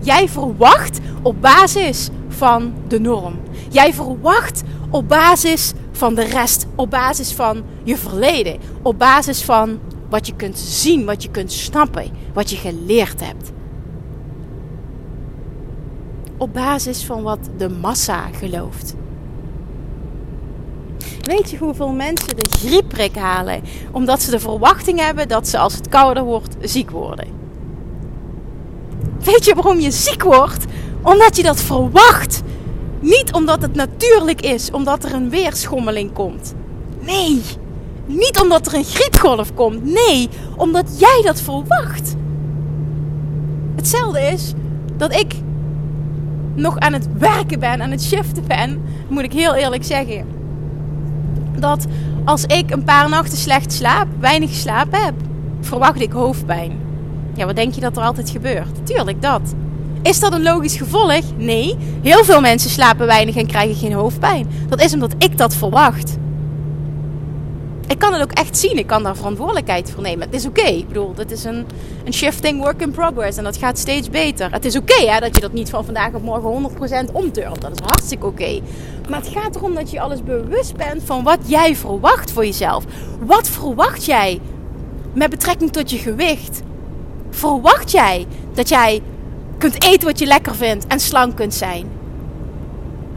Jij 0.00 0.28
verwacht 0.28 1.00
op 1.22 1.40
basis 1.40 2.10
van 2.28 2.72
de 2.88 3.00
norm. 3.00 3.34
Jij 3.70 3.94
verwacht 3.94 4.62
op 4.90 5.08
basis 5.08 5.72
van 5.92 6.14
de 6.14 6.24
rest, 6.24 6.66
op 6.74 6.90
basis 6.90 7.32
van 7.32 7.62
je 7.82 7.96
verleden, 7.96 8.58
op 8.82 8.98
basis 8.98 9.42
van 9.42 9.78
wat 10.08 10.26
je 10.26 10.34
kunt 10.36 10.58
zien, 10.58 11.04
wat 11.04 11.22
je 11.22 11.30
kunt 11.30 11.52
snappen, 11.52 12.10
wat 12.32 12.50
je 12.50 12.56
geleerd 12.56 13.20
hebt. 13.26 13.52
Op 16.36 16.52
basis 16.52 17.04
van 17.04 17.22
wat 17.22 17.38
de 17.56 17.68
massa 17.68 18.26
gelooft. 18.32 18.94
Weet 21.24 21.50
je 21.50 21.58
hoeveel 21.58 21.92
mensen 21.92 22.36
de 22.36 22.50
griepprik 22.58 23.16
halen 23.16 23.62
omdat 23.90 24.22
ze 24.22 24.30
de 24.30 24.40
verwachting 24.40 25.00
hebben 25.00 25.28
dat 25.28 25.48
ze 25.48 25.58
als 25.58 25.74
het 25.74 25.88
kouder 25.88 26.24
wordt 26.24 26.56
ziek 26.60 26.90
worden? 26.90 27.26
Weet 29.24 29.44
je 29.44 29.54
waarom 29.54 29.80
je 29.80 29.90
ziek 29.90 30.22
wordt? 30.22 30.64
Omdat 31.02 31.36
je 31.36 31.42
dat 31.42 31.60
verwacht. 31.60 32.42
Niet 33.00 33.32
omdat 33.32 33.62
het 33.62 33.74
natuurlijk 33.74 34.40
is, 34.40 34.70
omdat 34.70 35.04
er 35.04 35.14
een 35.14 35.30
weerschommeling 35.30 36.12
komt. 36.12 36.54
Nee, 37.00 37.42
niet 38.06 38.40
omdat 38.40 38.66
er 38.66 38.74
een 38.74 38.84
griepgolf 38.84 39.54
komt. 39.54 39.84
Nee, 39.84 40.28
omdat 40.56 40.98
jij 40.98 41.20
dat 41.24 41.40
verwacht. 41.40 42.14
Hetzelfde 43.76 44.20
is 44.20 44.52
dat 44.96 45.14
ik 45.14 45.34
nog 46.54 46.78
aan 46.78 46.92
het 46.92 47.08
werken 47.18 47.60
ben, 47.60 47.82
aan 47.82 47.90
het 47.90 48.02
shiften 48.02 48.46
ben, 48.46 48.82
moet 49.08 49.22
ik 49.22 49.32
heel 49.32 49.54
eerlijk 49.54 49.84
zeggen. 49.84 50.33
Dat 51.58 51.86
als 52.24 52.44
ik 52.44 52.70
een 52.70 52.84
paar 52.84 53.08
nachten 53.08 53.38
slecht 53.38 53.72
slaap, 53.72 54.06
weinig 54.20 54.50
geslapen 54.50 55.04
heb, 55.04 55.14
verwacht 55.60 56.00
ik 56.00 56.12
hoofdpijn. 56.12 56.78
Ja, 57.34 57.46
wat 57.46 57.56
denk 57.56 57.74
je 57.74 57.80
dat 57.80 57.96
er 57.96 58.02
altijd 58.02 58.30
gebeurt? 58.30 58.86
Tuurlijk 58.86 59.22
dat. 59.22 59.54
Is 60.02 60.20
dat 60.20 60.32
een 60.32 60.42
logisch 60.42 60.76
gevolg? 60.76 61.22
Nee. 61.36 61.76
Heel 62.02 62.24
veel 62.24 62.40
mensen 62.40 62.70
slapen 62.70 63.06
weinig 63.06 63.36
en 63.36 63.46
krijgen 63.46 63.76
geen 63.76 63.92
hoofdpijn. 63.92 64.46
Dat 64.68 64.80
is 64.80 64.94
omdat 64.94 65.14
ik 65.18 65.38
dat 65.38 65.54
verwacht 65.54 66.16
ik 67.94 68.00
kan 68.00 68.12
het 68.12 68.22
ook 68.22 68.32
echt 68.32 68.56
zien. 68.58 68.78
Ik 68.78 68.86
kan 68.86 69.02
daar 69.02 69.16
verantwoordelijkheid 69.16 69.90
voor 69.90 70.02
nemen. 70.02 70.26
Het 70.26 70.34
is 70.34 70.46
oké. 70.46 70.62
Ik 70.62 70.88
bedoel, 70.88 71.14
dit 71.14 71.30
is 71.30 71.44
een, 71.44 71.66
een 72.04 72.12
shifting 72.12 72.60
work 72.60 72.80
in 72.80 72.90
progress. 72.90 73.38
En 73.38 73.44
dat 73.44 73.56
gaat 73.56 73.78
steeds 73.78 74.10
beter. 74.10 74.52
Het 74.52 74.64
is 74.64 74.76
oké 74.76 74.92
okay, 74.92 75.20
dat 75.20 75.34
je 75.34 75.40
dat 75.40 75.52
niet 75.52 75.70
van 75.70 75.84
vandaag 75.84 76.12
op 76.12 76.22
morgen 76.22 76.70
100% 77.08 77.12
omturnt. 77.12 77.60
Dat 77.60 77.72
is 77.72 77.78
hartstikke 77.86 78.26
oké. 78.26 78.60
Maar 79.08 79.18
het 79.18 79.28
gaat 79.28 79.56
erom 79.56 79.74
dat 79.74 79.90
je 79.90 80.00
alles 80.00 80.22
bewust 80.22 80.76
bent 80.76 81.02
van 81.04 81.22
wat 81.22 81.38
jij 81.46 81.76
verwacht 81.76 82.32
voor 82.32 82.44
jezelf. 82.44 82.84
Wat 83.20 83.48
verwacht 83.48 84.04
jij 84.04 84.40
met 85.12 85.30
betrekking 85.30 85.72
tot 85.72 85.90
je 85.90 85.98
gewicht? 85.98 86.62
Verwacht 87.30 87.90
jij 87.90 88.26
dat 88.54 88.68
jij 88.68 89.02
kunt 89.58 89.84
eten 89.84 90.06
wat 90.06 90.18
je 90.18 90.26
lekker 90.26 90.54
vindt 90.54 90.86
en 90.86 91.00
slank 91.00 91.36
kunt 91.36 91.54
zijn? 91.54 91.90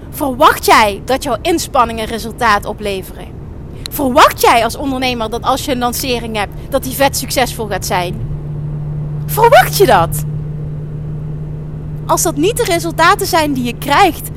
Verwacht 0.10 0.66
jij 0.66 1.02
dat 1.06 1.24
jouw 1.24 1.38
inspanningen 1.42 2.06
resultaat 2.06 2.66
opleveren? 2.66 3.37
Verwacht 3.90 4.42
jij 4.42 4.64
als 4.64 4.76
ondernemer 4.76 5.30
dat 5.30 5.44
als 5.44 5.66
je 5.66 5.72
een 5.72 5.78
lancering 5.78 6.36
hebt, 6.36 6.54
dat 6.70 6.84
die 6.84 6.94
vet 6.94 7.18
succesvol 7.18 7.68
gaat 7.68 7.86
zijn? 7.86 8.16
Verwacht 9.26 9.78
je 9.78 9.86
dat? 9.86 10.24
Als 12.06 12.22
dat 12.22 12.36
niet 12.36 12.58
de 12.58 12.64
resultaten 12.64 13.28
zijn 13.28 13.54
die 13.54 13.64
je 13.64 13.78
krijgt, 13.78 14.30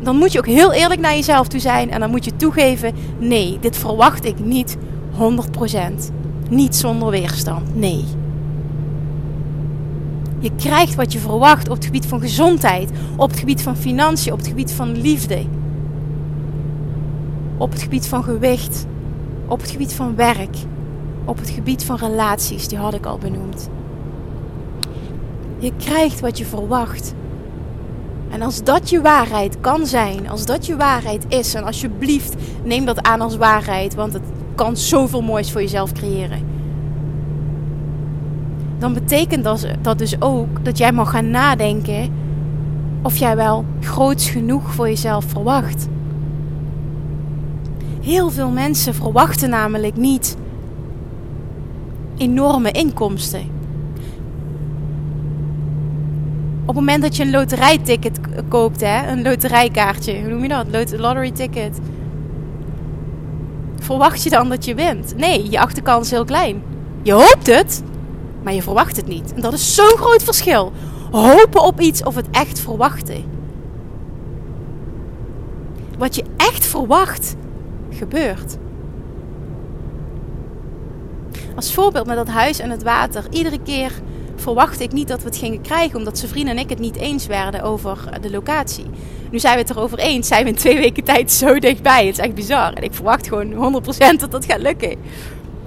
dan 0.00 0.16
moet 0.16 0.32
je 0.32 0.38
ook 0.38 0.46
heel 0.46 0.72
eerlijk 0.72 1.00
naar 1.00 1.14
jezelf 1.14 1.48
toe 1.48 1.60
zijn 1.60 1.90
en 1.90 2.00
dan 2.00 2.10
moet 2.10 2.24
je 2.24 2.36
toegeven: 2.36 2.94
nee, 3.18 3.58
dit 3.60 3.76
verwacht 3.76 4.24
ik 4.24 4.38
niet 4.38 4.76
100%. 5.18 6.12
Niet 6.48 6.76
zonder 6.76 7.10
weerstand. 7.10 7.76
Nee. 7.76 8.04
Je 10.38 10.50
krijgt 10.56 10.94
wat 10.94 11.12
je 11.12 11.18
verwacht 11.18 11.68
op 11.68 11.74
het 11.74 11.84
gebied 11.84 12.06
van 12.06 12.20
gezondheid, 12.20 12.90
op 13.16 13.30
het 13.30 13.38
gebied 13.38 13.62
van 13.62 13.76
financiën, 13.76 14.32
op 14.32 14.38
het 14.38 14.48
gebied 14.48 14.72
van 14.72 15.00
liefde 15.00 15.44
op 17.62 17.72
het 17.72 17.82
gebied 17.82 18.06
van 18.06 18.24
gewicht, 18.24 18.86
op 19.46 19.60
het 19.60 19.70
gebied 19.70 19.92
van 19.92 20.14
werk, 20.14 20.56
op 21.24 21.38
het 21.38 21.50
gebied 21.50 21.84
van 21.84 21.96
relaties, 21.96 22.68
die 22.68 22.78
had 22.78 22.94
ik 22.94 23.06
al 23.06 23.18
benoemd. 23.18 23.68
Je 25.58 25.72
krijgt 25.76 26.20
wat 26.20 26.38
je 26.38 26.44
verwacht. 26.44 27.14
En 28.30 28.42
als 28.42 28.62
dat 28.62 28.90
je 28.90 29.00
waarheid 29.00 29.60
kan 29.60 29.86
zijn, 29.86 30.28
als 30.30 30.46
dat 30.46 30.66
je 30.66 30.76
waarheid 30.76 31.24
is, 31.28 31.54
en 31.54 31.64
alsjeblieft 31.64 32.34
neem 32.64 32.84
dat 32.84 33.02
aan 33.02 33.20
als 33.20 33.36
waarheid, 33.36 33.94
want 33.94 34.12
het 34.12 34.22
kan 34.54 34.76
zoveel 34.76 35.22
moois 35.22 35.52
voor 35.52 35.60
jezelf 35.60 35.92
creëren. 35.92 36.46
Dan 38.78 38.92
betekent 38.92 39.44
dat 39.82 39.98
dus 39.98 40.20
ook 40.20 40.64
dat 40.64 40.78
jij 40.78 40.92
mag 40.92 41.10
gaan 41.10 41.30
nadenken 41.30 42.12
of 43.02 43.16
jij 43.16 43.36
wel 43.36 43.64
groots 43.80 44.30
genoeg 44.30 44.74
voor 44.74 44.88
jezelf 44.88 45.24
verwacht. 45.24 45.88
Heel 48.02 48.30
veel 48.30 48.50
mensen 48.50 48.94
verwachten 48.94 49.50
namelijk 49.50 49.96
niet 49.96 50.36
enorme 52.16 52.70
inkomsten. 52.70 53.40
Op 56.60 56.66
het 56.66 56.76
moment 56.76 57.02
dat 57.02 57.16
je 57.16 57.22
een 57.22 57.30
loterijticket 57.30 58.20
koopt, 58.48 58.80
hè, 58.80 59.10
een 59.10 59.22
loterijkaartje, 59.22 60.20
hoe 60.20 60.28
noem 60.28 60.42
je 60.42 60.48
dat? 60.48 60.98
Lottery 60.98 61.30
ticket. 61.30 61.80
Verwacht 63.78 64.22
je 64.22 64.30
dan 64.30 64.48
dat 64.48 64.64
je 64.64 64.74
wint? 64.74 65.16
Nee, 65.16 65.50
je 65.50 65.60
achterkans 65.60 66.04
is 66.04 66.10
heel 66.10 66.24
klein. 66.24 66.62
Je 67.02 67.12
hoopt 67.12 67.46
het, 67.46 67.82
maar 68.42 68.54
je 68.54 68.62
verwacht 68.62 68.96
het 68.96 69.06
niet. 69.06 69.34
En 69.34 69.40
dat 69.40 69.52
is 69.52 69.74
zo'n 69.74 69.96
groot 69.96 70.22
verschil. 70.22 70.72
Hopen 71.10 71.62
op 71.62 71.80
iets 71.80 72.02
of 72.02 72.14
het 72.14 72.30
echt 72.30 72.60
verwachten. 72.60 73.24
Wat 75.98 76.14
je 76.14 76.24
echt 76.36 76.66
verwacht, 76.66 77.36
gebeurt. 77.92 78.56
Als 81.56 81.74
voorbeeld 81.74 82.06
met 82.06 82.16
dat 82.16 82.28
huis 82.28 82.58
en 82.58 82.70
het 82.70 82.82
water. 82.82 83.24
Iedere 83.30 83.58
keer 83.62 83.92
verwachtte 84.36 84.84
ik 84.84 84.92
niet 84.92 85.08
dat 85.08 85.22
we 85.22 85.28
het 85.28 85.36
gingen 85.36 85.60
krijgen, 85.60 85.98
omdat 85.98 86.18
zijn 86.18 86.30
vrienden 86.30 86.56
en 86.56 86.62
ik 86.62 86.68
het 86.68 86.78
niet 86.78 86.96
eens 86.96 87.26
werden 87.26 87.62
over 87.62 87.98
de 88.20 88.30
locatie. 88.30 88.86
Nu 89.30 89.38
zijn 89.38 89.54
we 89.54 89.60
het 89.60 89.70
erover 89.70 89.98
eens, 89.98 90.28
zijn 90.28 90.44
we 90.44 90.50
in 90.50 90.56
twee 90.56 90.78
weken 90.78 91.04
tijd 91.04 91.32
zo 91.32 91.58
dichtbij. 91.58 92.06
Het 92.06 92.18
is 92.18 92.24
echt 92.24 92.34
bizar. 92.34 92.72
En 92.72 92.82
ik 92.82 92.94
verwacht 92.94 93.28
gewoon 93.28 93.82
100% 93.84 94.18
dat 94.18 94.30
dat 94.30 94.44
gaat 94.44 94.60
lukken. 94.60 94.96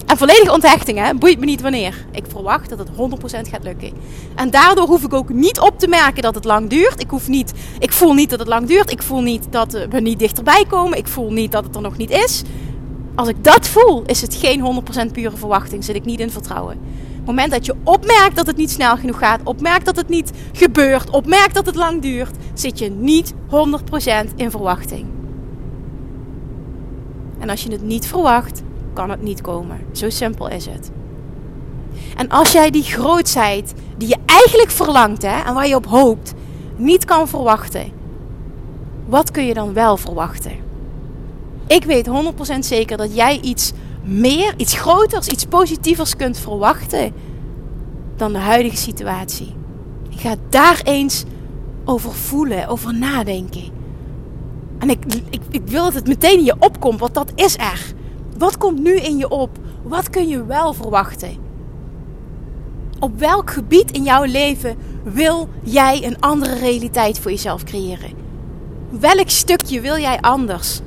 En 0.05 0.17
volledige 0.17 0.51
onthechting, 0.51 0.97
hè, 0.97 1.13
boeit 1.13 1.39
me 1.39 1.45
niet 1.45 1.61
wanneer. 1.61 2.05
Ik 2.11 2.23
verwacht 2.27 2.69
dat 2.69 2.79
het 2.79 2.89
100% 2.89 3.49
gaat 3.49 3.63
lukken. 3.63 3.91
En 4.35 4.49
daardoor 4.49 4.87
hoef 4.87 5.03
ik 5.03 5.13
ook 5.13 5.29
niet 5.29 5.59
op 5.59 5.79
te 5.79 5.87
merken 5.87 6.21
dat 6.21 6.35
het 6.35 6.43
lang 6.43 6.69
duurt. 6.69 7.01
Ik, 7.01 7.09
hoef 7.09 7.27
niet, 7.27 7.53
ik 7.79 7.91
voel 7.91 8.13
niet 8.13 8.29
dat 8.29 8.39
het 8.39 8.47
lang 8.47 8.67
duurt. 8.67 8.91
Ik 8.91 9.01
voel 9.01 9.21
niet 9.21 9.47
dat 9.49 9.71
we 9.89 9.99
niet 9.99 10.19
dichterbij 10.19 10.65
komen. 10.67 10.97
Ik 10.97 11.07
voel 11.07 11.31
niet 11.31 11.51
dat 11.51 11.63
het 11.63 11.75
er 11.75 11.81
nog 11.81 11.97
niet 11.97 12.09
is. 12.09 12.43
Als 13.15 13.27
ik 13.27 13.43
dat 13.43 13.67
voel, 13.67 14.03
is 14.05 14.21
het 14.21 14.35
geen 14.35 14.83
100% 15.09 15.11
pure 15.11 15.37
verwachting. 15.37 15.83
Zit 15.83 15.95
ik 15.95 16.05
niet 16.05 16.19
in 16.19 16.31
vertrouwen. 16.31 16.73
Op 16.73 17.31
het 17.31 17.35
moment 17.35 17.51
dat 17.51 17.65
je 17.65 17.75
opmerkt 17.83 18.35
dat 18.35 18.47
het 18.47 18.57
niet 18.57 18.71
snel 18.71 18.97
genoeg 18.97 19.17
gaat, 19.17 19.39
opmerkt 19.43 19.85
dat 19.85 19.95
het 19.95 20.09
niet 20.09 20.31
gebeurt, 20.51 21.09
opmerkt 21.09 21.53
dat 21.53 21.65
het 21.65 21.75
lang 21.75 22.01
duurt, 22.01 22.35
zit 22.53 22.79
je 22.79 22.89
niet 22.89 23.33
100% 23.33 24.35
in 24.35 24.51
verwachting. 24.51 25.05
En 27.39 27.49
als 27.49 27.63
je 27.63 27.71
het 27.71 27.81
niet 27.81 28.07
verwacht, 28.07 28.63
kan 28.95 29.09
het 29.09 29.21
niet 29.21 29.41
komen. 29.41 29.79
Zo 29.91 30.09
simpel 30.09 30.49
is 30.49 30.65
het. 30.65 30.91
En 32.17 32.29
als 32.29 32.51
jij 32.51 32.69
die 32.69 32.83
grootheid 32.83 33.73
die 33.97 34.07
je 34.07 34.17
eigenlijk 34.25 34.71
verlangt 34.71 35.21
hè, 35.21 35.41
en 35.43 35.53
waar 35.53 35.67
je 35.67 35.75
op 35.75 35.85
hoopt, 35.85 36.33
niet 36.75 37.05
kan 37.05 37.27
verwachten, 37.27 37.91
wat 39.05 39.31
kun 39.31 39.45
je 39.45 39.53
dan 39.53 39.73
wel 39.73 39.97
verwachten? 39.97 40.51
Ik 41.67 41.83
weet 41.83 42.09
100% 42.55 42.59
zeker 42.59 42.97
dat 42.97 43.15
jij 43.15 43.39
iets 43.39 43.71
meer, 44.03 44.53
iets 44.57 44.73
groters, 44.73 45.27
iets 45.27 45.45
positievers 45.45 46.15
kunt 46.15 46.37
verwachten 46.37 47.13
dan 48.15 48.33
de 48.33 48.39
huidige 48.39 48.77
situatie. 48.77 49.55
ga 50.09 50.35
daar 50.49 50.81
eens 50.83 51.23
over 51.85 52.13
voelen, 52.13 52.67
over 52.67 52.93
nadenken. 52.93 53.63
En 54.79 54.89
ik, 54.89 55.05
ik, 55.29 55.41
ik 55.49 55.61
wil 55.65 55.83
dat 55.83 55.93
het 55.93 56.07
meteen 56.07 56.37
in 56.37 56.43
je 56.43 56.55
opkomt, 56.59 56.99
want 56.99 57.13
dat 57.13 57.31
is 57.35 57.57
er. 57.57 57.94
Wat 58.37 58.57
komt 58.57 58.79
nu 58.79 58.95
in 58.95 59.17
je 59.17 59.29
op? 59.29 59.49
Wat 59.83 60.09
kun 60.09 60.27
je 60.27 60.45
wel 60.45 60.73
verwachten? 60.73 61.37
Op 62.99 63.19
welk 63.19 63.51
gebied 63.51 63.91
in 63.91 64.03
jouw 64.03 64.23
leven 64.23 64.77
wil 65.03 65.49
jij 65.63 66.05
een 66.05 66.19
andere 66.19 66.55
realiteit 66.55 67.19
voor 67.19 67.31
jezelf 67.31 67.63
creëren? 67.63 68.11
Welk 68.89 69.29
stukje 69.29 69.81
wil 69.81 69.97
jij 69.97 70.21
anders? 70.21 70.81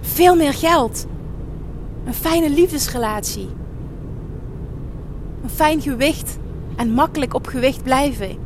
Veel 0.00 0.36
meer 0.36 0.54
geld. 0.54 1.06
Een 2.04 2.14
fijne 2.14 2.50
liefdesrelatie. 2.50 3.48
Een 5.42 5.50
fijn 5.50 5.80
gewicht 5.80 6.38
en 6.76 6.90
makkelijk 6.90 7.34
op 7.34 7.46
gewicht 7.46 7.82
blijven. 7.82 8.36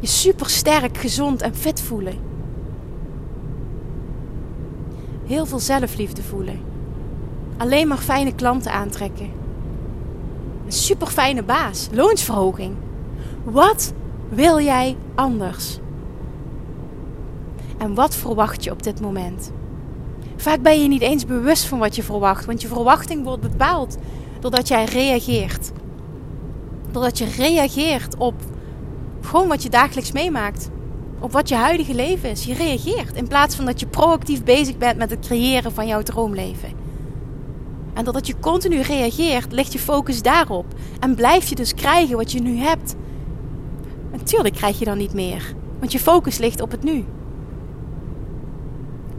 Je 0.00 0.06
super 0.06 0.50
sterk, 0.50 0.96
gezond 0.96 1.42
en 1.42 1.54
fit 1.54 1.82
voelen. 1.82 2.14
Heel 5.26 5.46
veel 5.46 5.58
zelfliefde 5.58 6.22
voelen. 6.22 6.60
Alleen 7.56 7.88
maar 7.88 7.98
fijne 7.98 8.34
klanten 8.34 8.72
aantrekken. 8.72 9.30
Een 10.66 10.72
super 10.72 11.06
fijne 11.06 11.42
baas. 11.42 11.88
Loonsverhoging. 11.92 12.74
Wat 13.44 13.92
wil 14.28 14.60
jij 14.60 14.96
anders? 15.14 15.78
En 17.78 17.94
wat 17.94 18.14
verwacht 18.14 18.64
je 18.64 18.70
op 18.70 18.82
dit 18.82 19.00
moment? 19.00 19.52
Vaak 20.36 20.62
ben 20.62 20.82
je 20.82 20.88
niet 20.88 21.02
eens 21.02 21.26
bewust 21.26 21.64
van 21.64 21.78
wat 21.78 21.96
je 21.96 22.02
verwacht, 22.02 22.44
want 22.44 22.62
je 22.62 22.68
verwachting 22.68 23.24
wordt 23.24 23.42
bepaald 23.42 23.96
doordat 24.40 24.68
jij 24.68 24.84
reageert. 24.84 25.72
Doordat 26.90 27.18
je 27.18 27.24
reageert 27.24 28.16
op 28.16 28.34
gewoon 29.20 29.48
wat 29.48 29.62
je 29.62 29.70
dagelijks 29.70 30.12
meemaakt. 30.12 30.70
Op 31.20 31.32
wat 31.32 31.48
je 31.48 31.54
huidige 31.54 31.94
leven 31.94 32.30
is. 32.30 32.44
Je 32.44 32.54
reageert 32.54 33.16
in 33.16 33.28
plaats 33.28 33.56
van 33.56 33.64
dat 33.64 33.80
je 33.80 33.86
proactief 33.86 34.44
bezig 34.44 34.76
bent 34.76 34.98
met 34.98 35.10
het 35.10 35.26
creëren 35.26 35.72
van 35.72 35.86
jouw 35.86 36.02
droomleven. 36.02 36.72
En 37.94 38.04
doordat 38.04 38.26
je 38.26 38.38
continu 38.40 38.80
reageert, 38.80 39.52
ligt 39.52 39.72
je 39.72 39.78
focus 39.78 40.22
daarop. 40.22 40.66
En 41.00 41.14
blijf 41.14 41.48
je 41.48 41.54
dus 41.54 41.74
krijgen 41.74 42.16
wat 42.16 42.32
je 42.32 42.40
nu 42.40 42.56
hebt. 42.56 42.94
Natuurlijk 44.12 44.54
krijg 44.54 44.78
je 44.78 44.84
dan 44.84 44.98
niet 44.98 45.12
meer, 45.12 45.54
want 45.78 45.92
je 45.92 45.98
focus 45.98 46.38
ligt 46.38 46.60
op 46.60 46.70
het 46.70 46.82
nu. 46.82 47.04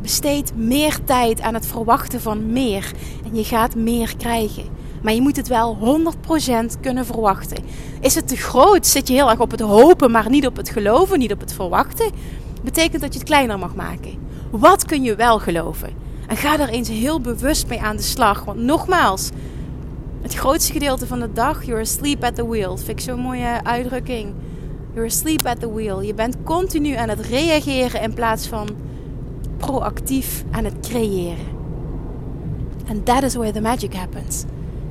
Besteed 0.02 0.56
meer 0.56 1.04
tijd 1.04 1.42
aan 1.42 1.54
het 1.54 1.66
verwachten 1.66 2.22
van 2.22 2.52
meer 2.52 2.92
en 3.26 3.36
je 3.36 3.44
gaat 3.44 3.76
meer 3.76 4.18
krijgen. 4.18 4.64
Maar 5.08 5.16
je 5.16 5.22
moet 5.22 5.36
het 5.36 5.48
wel 5.48 5.78
100% 6.78 6.80
kunnen 6.82 7.06
verwachten. 7.06 7.64
Is 8.02 8.16
het 8.16 8.28
te 8.28 8.36
groot? 8.36 8.88
Zit 8.88 9.08
je 9.08 9.14
heel 9.14 9.30
erg 9.30 9.40
op 9.40 9.52
het 9.52 9.60
hopen, 9.60 10.12
maar 10.12 10.30
niet 10.30 10.48
op 10.48 10.56
het 10.56 10.70
geloven, 10.70 11.20
niet 11.20 11.32
op 11.32 11.40
het 11.40 11.54
verwachten? 11.54 12.12
Betekent 12.64 13.02
dat 13.02 13.14
je 13.14 13.20
het 13.20 13.28
kleiner 13.28 13.60
mag 13.60 13.76
maken. 13.76 14.14
Wat 14.52 14.86
kun 14.86 15.04
je 15.04 15.16
wel 15.16 15.40
geloven? 15.40 15.90
En 16.28 16.38
ga 16.38 16.60
er 16.60 16.70
eens 16.70 16.90
heel 16.90 17.22
bewust 17.22 17.68
mee 17.68 17.82
aan 17.82 17.96
de 17.96 18.02
slag. 18.02 18.44
Want 18.44 18.60
nogmaals, 18.60 19.30
het 20.22 20.34
grootste 20.34 20.72
gedeelte 20.72 21.08
van 21.08 21.20
de 21.20 21.34
dag, 21.34 21.64
you're 21.64 21.82
asleep 21.82 22.24
at 22.24 22.36
the 22.36 22.48
wheel. 22.48 22.78
Vind 22.78 22.90
ik 22.90 23.00
zo'n 23.00 23.20
mooie 23.20 23.64
uitdrukking. 23.64 24.34
You're 24.94 25.08
asleep 25.08 25.46
at 25.46 25.60
the 25.60 25.74
wheel. 25.74 26.02
Je 26.02 26.14
bent 26.14 26.36
continu 26.44 26.96
aan 26.96 27.10
het 27.10 27.20
reageren 27.20 28.02
in 28.02 28.14
plaats 28.14 28.48
van 28.48 28.68
proactief 29.58 30.44
aan 30.52 30.64
het 30.64 30.76
creëren. 30.82 31.56
And 32.90 33.06
that 33.06 33.24
is 33.24 33.36
where 33.36 33.52
the 33.52 33.62
magic 33.62 33.94
happens. 33.94 34.46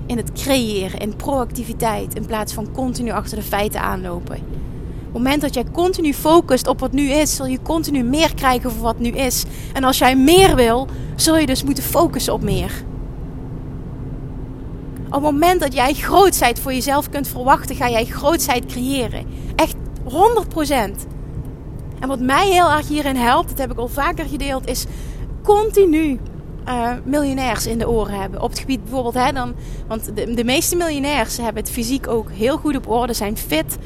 In 0.07 0.17
het 0.17 0.33
creëren, 0.33 1.01
in 1.01 1.17
proactiviteit, 1.17 2.15
in 2.15 2.27
plaats 2.27 2.53
van 2.53 2.73
continu 2.73 3.11
achter 3.11 3.37
de 3.37 3.43
feiten 3.43 3.81
aanlopen. 3.81 4.37
Op 4.37 5.13
het 5.13 5.13
moment 5.13 5.41
dat 5.41 5.55
jij 5.55 5.65
continu 5.73 6.15
focust 6.15 6.67
op 6.67 6.81
wat 6.81 6.93
nu 6.93 7.11
is, 7.11 7.37
zul 7.37 7.47
je 7.47 7.63
continu 7.63 8.03
meer 8.03 8.35
krijgen 8.35 8.71
voor 8.71 8.83
wat 8.83 8.99
nu 8.99 9.09
is. 9.09 9.45
En 9.73 9.85
als 9.85 9.99
jij 9.99 10.17
meer 10.17 10.55
wil, 10.55 10.89
zul 11.15 11.37
je 11.37 11.47
dus 11.47 11.63
moeten 11.63 11.85
focussen 11.85 12.33
op 12.33 12.43
meer. 12.43 12.85
Op 15.07 15.13
het 15.13 15.23
moment 15.23 15.61
dat 15.61 15.75
jij 15.75 15.93
grootheid 15.95 16.61
voor 16.61 16.73
jezelf 16.73 17.09
kunt 17.09 17.29
verwachten, 17.29 17.77
ga 17.77 17.91
jij 17.91 18.05
grootheid 18.05 18.67
creëren. 18.67 19.27
Echt 19.57 19.75
100%. 20.05 21.07
En 22.01 22.09
wat 22.09 22.21
mij 22.21 22.49
heel 22.49 22.71
erg 22.71 22.89
hierin 22.89 23.17
helpt, 23.17 23.49
dat 23.49 23.59
heb 23.59 23.71
ik 23.71 23.79
al 23.79 23.89
vaker 23.89 24.25
gedeeld, 24.25 24.69
is 24.69 24.85
continu 25.43 26.19
uh, 26.69 26.91
miljonairs 27.05 27.67
in 27.67 27.79
de 27.79 27.89
oren 27.89 28.21
hebben. 28.21 28.43
Op 28.43 28.51
het 28.51 28.59
gebied 28.59 28.83
bijvoorbeeld, 28.83 29.15
hè, 29.15 29.33
dan, 29.33 29.55
want 29.87 30.17
de, 30.17 30.35
de, 30.35 30.45
meeste 30.45 30.77
miljonairs 30.77 31.37
hebben 31.37 31.63
het 31.63 31.73
fysiek 31.73 32.09
ook 32.09 32.31
heel 32.31 32.57
goed 32.57 32.77
op 32.77 32.89
orde, 32.89 33.13
zijn 33.13 33.37
fit, 33.37 33.79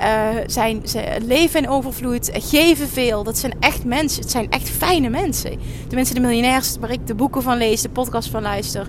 uh, 0.00 0.28
zijn, 0.46 0.80
ze 0.84 1.16
leven 1.26 1.62
in 1.62 1.68
overvloed, 1.68 2.30
geven 2.32 2.88
veel. 2.88 3.22
Dat 3.22 3.38
zijn 3.38 3.52
echt 3.60 3.84
mensen, 3.84 4.22
het 4.22 4.30
zijn 4.30 4.50
echt 4.50 4.68
fijne 4.68 5.08
mensen. 5.08 5.58
De 5.88 5.94
mensen, 5.94 6.14
de 6.14 6.20
miljonairs 6.20 6.76
waar 6.80 6.90
ik 6.90 7.06
de 7.06 7.14
boeken 7.14 7.42
van 7.42 7.56
lees, 7.56 7.82
de 7.82 7.88
podcast 7.88 8.30
van 8.30 8.42
luister, 8.42 8.86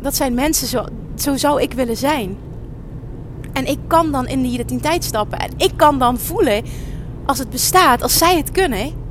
dat 0.00 0.16
zijn 0.16 0.34
mensen, 0.34 0.66
zo, 0.66 0.84
zo 1.14 1.36
zou 1.36 1.62
ik 1.62 1.72
willen 1.72 1.96
zijn. 1.96 2.36
En 3.52 3.66
ik 3.66 3.78
kan 3.86 4.12
dan 4.12 4.26
in 4.26 4.42
die 4.42 4.52
identiteit 4.52 5.04
stappen 5.04 5.38
en 5.38 5.50
ik 5.56 5.72
kan 5.76 5.98
dan 5.98 6.18
voelen 6.18 6.64
als 7.26 7.38
het 7.38 7.50
bestaat, 7.50 8.02
als 8.02 8.18
zij 8.18 8.36
het 8.36 8.50
kunnen, 8.50 9.03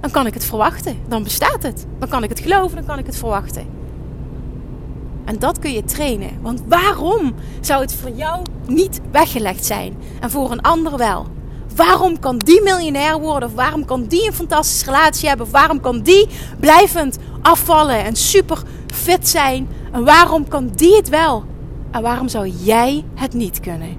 dan 0.00 0.10
kan 0.10 0.26
ik 0.26 0.34
het 0.34 0.44
verwachten. 0.44 0.96
Dan 1.08 1.22
bestaat 1.22 1.62
het. 1.62 1.86
Dan 1.98 2.08
kan 2.08 2.22
ik 2.22 2.28
het 2.28 2.40
geloven, 2.40 2.76
dan 2.76 2.86
kan 2.86 2.98
ik 2.98 3.06
het 3.06 3.16
verwachten. 3.16 3.66
En 5.24 5.38
dat 5.38 5.58
kun 5.58 5.72
je 5.72 5.84
trainen. 5.84 6.30
Want 6.40 6.62
waarom 6.66 7.34
zou 7.60 7.80
het 7.80 7.94
voor 7.94 8.10
jou 8.10 8.42
niet 8.66 9.00
weggelegd 9.10 9.64
zijn 9.64 9.96
en 10.20 10.30
voor 10.30 10.50
een 10.50 10.60
ander 10.60 10.96
wel? 10.96 11.26
Waarom 11.76 12.18
kan 12.18 12.38
die 12.38 12.62
miljonair 12.62 13.20
worden? 13.20 13.48
Of 13.48 13.54
waarom 13.54 13.84
kan 13.84 14.04
die 14.04 14.26
een 14.26 14.32
fantastische 14.32 14.84
relatie 14.84 15.28
hebben? 15.28 15.46
Of 15.46 15.52
waarom 15.52 15.80
kan 15.80 16.00
die 16.00 16.28
blijvend 16.60 17.18
afvallen 17.42 18.04
en 18.04 18.16
super 18.16 18.62
fit 18.94 19.28
zijn? 19.28 19.68
En 19.92 20.04
waarom 20.04 20.48
kan 20.48 20.70
die 20.74 20.96
het 20.96 21.08
wel? 21.08 21.44
En 21.90 22.02
waarom 22.02 22.28
zou 22.28 22.48
jij 22.48 23.04
het 23.14 23.32
niet 23.32 23.60
kunnen? 23.60 23.96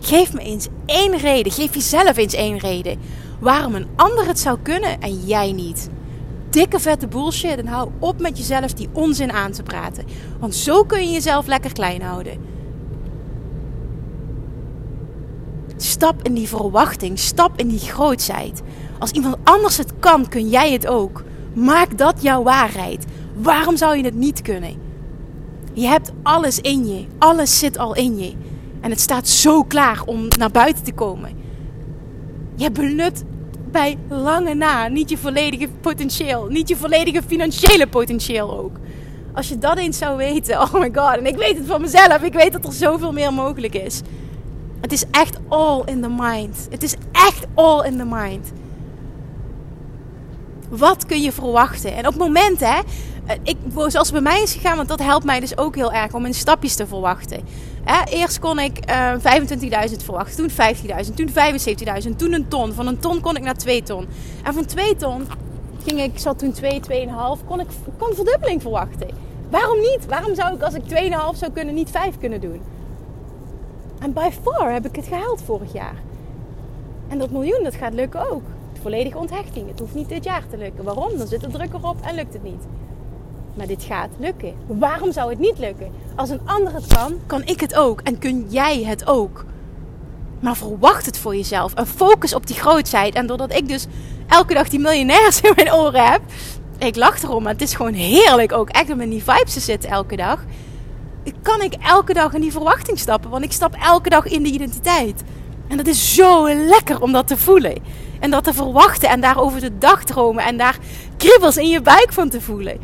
Geef 0.00 0.32
me 0.32 0.40
eens 0.40 0.68
één 0.86 1.16
reden. 1.16 1.52
Geef 1.52 1.74
jezelf 1.74 2.16
eens 2.16 2.34
één 2.34 2.58
reden. 2.58 2.98
Waarom 3.42 3.74
een 3.74 3.88
ander 3.96 4.26
het 4.26 4.38
zou 4.38 4.58
kunnen 4.62 5.00
en 5.00 5.14
jij 5.14 5.52
niet. 5.52 5.88
Dikke 6.50 6.80
vette 6.80 7.06
bullshit 7.06 7.58
en 7.58 7.66
hou 7.66 7.90
op 7.98 8.20
met 8.20 8.38
jezelf 8.38 8.72
die 8.72 8.88
onzin 8.92 9.32
aan 9.32 9.52
te 9.52 9.62
praten. 9.62 10.04
Want 10.38 10.54
zo 10.54 10.84
kun 10.84 11.02
je 11.02 11.12
jezelf 11.12 11.46
lekker 11.46 11.72
klein 11.72 12.02
houden. 12.02 12.38
Stap 15.76 16.22
in 16.22 16.34
die 16.34 16.48
verwachting. 16.48 17.18
Stap 17.18 17.58
in 17.58 17.68
die 17.68 17.78
grootheid. 17.78 18.62
Als 18.98 19.10
iemand 19.10 19.36
anders 19.44 19.76
het 19.76 19.92
kan, 19.98 20.28
kun 20.28 20.48
jij 20.48 20.72
het 20.72 20.86
ook. 20.86 21.24
Maak 21.54 21.98
dat 21.98 22.22
jouw 22.22 22.42
waarheid. 22.42 23.04
Waarom 23.34 23.76
zou 23.76 23.96
je 23.96 24.04
het 24.04 24.14
niet 24.14 24.42
kunnen? 24.42 24.74
Je 25.72 25.86
hebt 25.86 26.12
alles 26.22 26.58
in 26.58 26.86
je. 26.86 27.06
Alles 27.18 27.58
zit 27.58 27.78
al 27.78 27.94
in 27.94 28.18
je. 28.18 28.32
En 28.80 28.90
het 28.90 29.00
staat 29.00 29.28
zo 29.28 29.62
klaar 29.62 30.02
om 30.06 30.28
naar 30.38 30.50
buiten 30.50 30.84
te 30.84 30.92
komen. 30.92 31.30
Je 32.56 32.70
benut 32.70 33.24
bij 33.72 33.98
lange 34.08 34.54
na 34.54 34.88
niet 34.88 35.10
je 35.10 35.18
volledige 35.18 35.68
potentieel. 35.80 36.46
Niet 36.46 36.68
je 36.68 36.76
volledige 36.76 37.22
financiële 37.26 37.86
potentieel 37.86 38.58
ook. 38.58 38.76
Als 39.34 39.48
je 39.48 39.58
dat 39.58 39.78
eens 39.78 39.98
zou 39.98 40.16
weten, 40.16 40.60
oh 40.60 40.72
my 40.74 40.90
god. 40.94 41.16
En 41.16 41.26
ik 41.26 41.36
weet 41.36 41.58
het 41.58 41.66
van 41.66 41.80
mezelf. 41.80 42.22
Ik 42.22 42.32
weet 42.32 42.52
dat 42.52 42.64
er 42.64 42.72
zoveel 42.72 43.12
meer 43.12 43.32
mogelijk 43.32 43.74
is. 43.74 44.00
Het 44.80 44.92
is 44.92 45.04
echt 45.10 45.38
all 45.48 45.82
in 45.84 46.00
the 46.02 46.08
mind. 46.08 46.66
Het 46.70 46.82
is 46.82 46.94
echt 47.12 47.46
all 47.54 47.84
in 47.84 47.96
the 47.96 48.04
mind. 48.04 48.52
Wat 50.68 51.06
kun 51.06 51.22
je 51.22 51.32
verwachten? 51.32 51.96
En 51.96 52.06
op 52.06 52.14
momenten, 52.14 52.68
hè, 52.68 52.80
ik, 53.42 53.56
zoals 53.74 53.94
het 53.94 54.12
bij 54.12 54.20
mij 54.20 54.42
is 54.42 54.52
gegaan, 54.52 54.76
want 54.76 54.88
dat 54.88 55.02
helpt 55.02 55.24
mij 55.24 55.40
dus 55.40 55.58
ook 55.58 55.74
heel 55.74 55.92
erg 55.92 56.14
om 56.14 56.26
in 56.26 56.34
stapjes 56.34 56.74
te 56.74 56.86
verwachten. 56.86 57.40
eerst 58.04 58.38
kon 58.38 58.58
ik 58.58 58.90
uh, 58.90 59.12
25.000 59.90 60.04
verwachten, 60.04 60.36
toen 60.36 60.50
50.000, 60.50 61.14
toen 61.14 61.30
75.000, 62.04 62.16
toen 62.16 62.32
een 62.32 62.48
ton. 62.48 62.72
Van 62.72 62.86
een 62.86 62.98
ton 62.98 63.20
kon 63.20 63.36
ik 63.36 63.42
naar 63.42 63.56
2 63.56 63.82
ton. 63.82 64.08
En 64.44 64.54
van 64.54 64.64
2 64.64 64.96
ton 64.96 65.26
ging 65.84 66.00
ik, 66.00 66.18
zat 66.18 66.38
toen 66.38 66.52
2, 66.52 66.80
2,5, 66.80 67.46
kon 67.46 67.60
ik 67.60 67.66
kon 67.98 68.14
verdubbeling 68.14 68.62
verwachten. 68.62 69.08
Waarom 69.50 69.80
niet? 69.80 70.06
Waarom 70.08 70.34
zou 70.34 70.54
ik 70.54 70.62
als 70.62 70.74
ik 70.74 70.82
2,5 70.82 71.38
zou 71.38 71.52
kunnen, 71.52 71.74
niet 71.74 71.90
5 71.90 72.18
kunnen 72.18 72.40
doen? 72.40 72.60
En 73.98 74.12
by 74.12 74.28
far 74.42 74.72
heb 74.72 74.86
ik 74.86 74.96
het 74.96 75.06
gehaald 75.06 75.42
vorig 75.42 75.72
jaar. 75.72 75.94
En 77.08 77.18
dat 77.18 77.30
miljoen, 77.30 77.62
dat 77.62 77.74
gaat 77.74 77.92
lukken 77.92 78.30
ook. 78.30 78.42
Volledige 78.80 79.18
onthechting. 79.18 79.68
Het 79.68 79.78
hoeft 79.78 79.94
niet 79.94 80.08
dit 80.08 80.24
jaar 80.24 80.42
te 80.50 80.56
lukken. 80.56 80.84
Waarom? 80.84 81.18
Dan 81.18 81.26
zit 81.26 81.42
er 81.42 81.50
druk 81.50 81.72
erop 81.72 81.96
en 82.00 82.14
lukt 82.14 82.32
het 82.32 82.42
niet. 82.42 82.64
Maar 83.54 83.66
dit 83.66 83.82
gaat 83.82 84.08
lukken. 84.18 84.54
Waarom 84.66 85.12
zou 85.12 85.30
het 85.30 85.38
niet 85.38 85.58
lukken? 85.58 85.90
Als 86.16 86.30
een 86.30 86.40
ander 86.44 86.74
het 86.74 86.86
kan, 86.86 87.14
kan 87.26 87.42
ik 87.44 87.60
het 87.60 87.74
ook. 87.74 88.00
En 88.00 88.18
kun 88.18 88.46
jij 88.48 88.84
het 88.84 89.06
ook. 89.06 89.44
Maar 90.40 90.56
verwacht 90.56 91.06
het 91.06 91.18
voor 91.18 91.36
jezelf. 91.36 91.74
En 91.74 91.86
focus 91.86 92.34
op 92.34 92.46
die 92.46 92.56
grootheid. 92.56 93.14
En 93.14 93.26
doordat 93.26 93.54
ik 93.54 93.68
dus 93.68 93.86
elke 94.28 94.54
dag 94.54 94.68
die 94.68 94.80
miljonairs 94.80 95.40
in 95.50 95.52
mijn 95.56 95.72
oren 95.72 96.10
heb. 96.10 96.20
Ik 96.78 96.96
lach 96.96 97.22
erom, 97.22 97.42
maar 97.42 97.52
het 97.52 97.62
is 97.62 97.74
gewoon 97.74 97.92
heerlijk 97.92 98.52
ook 98.52 98.68
echt 98.68 98.90
om 98.90 99.00
in 99.00 99.10
die 99.10 99.22
vibes 99.24 99.52
te 99.52 99.60
zitten 99.60 99.90
elke 99.90 100.16
dag. 100.16 100.44
Kan 101.42 101.60
ik 101.62 101.74
elke 101.74 102.12
dag 102.12 102.32
in 102.32 102.40
die 102.40 102.52
verwachting 102.52 102.98
stappen? 102.98 103.30
Want 103.30 103.44
ik 103.44 103.52
stap 103.52 103.74
elke 103.74 104.08
dag 104.08 104.26
in 104.26 104.42
de 104.42 104.48
identiteit. 104.48 105.22
En 105.68 105.76
dat 105.76 105.86
is 105.86 106.14
zo 106.14 106.54
lekker 106.54 107.00
om 107.02 107.12
dat 107.12 107.26
te 107.26 107.36
voelen. 107.36 107.82
En 108.20 108.30
dat 108.30 108.44
te 108.44 108.52
verwachten 108.52 109.08
en 109.08 109.20
daarover 109.20 109.60
de 109.60 109.78
dag 109.78 110.04
dromen 110.04 110.44
en 110.44 110.56
daar 110.56 110.78
kribbels 111.16 111.56
in 111.56 111.68
je 111.68 111.80
buik 111.80 112.12
van 112.12 112.28
te 112.28 112.40
voelen. 112.40 112.78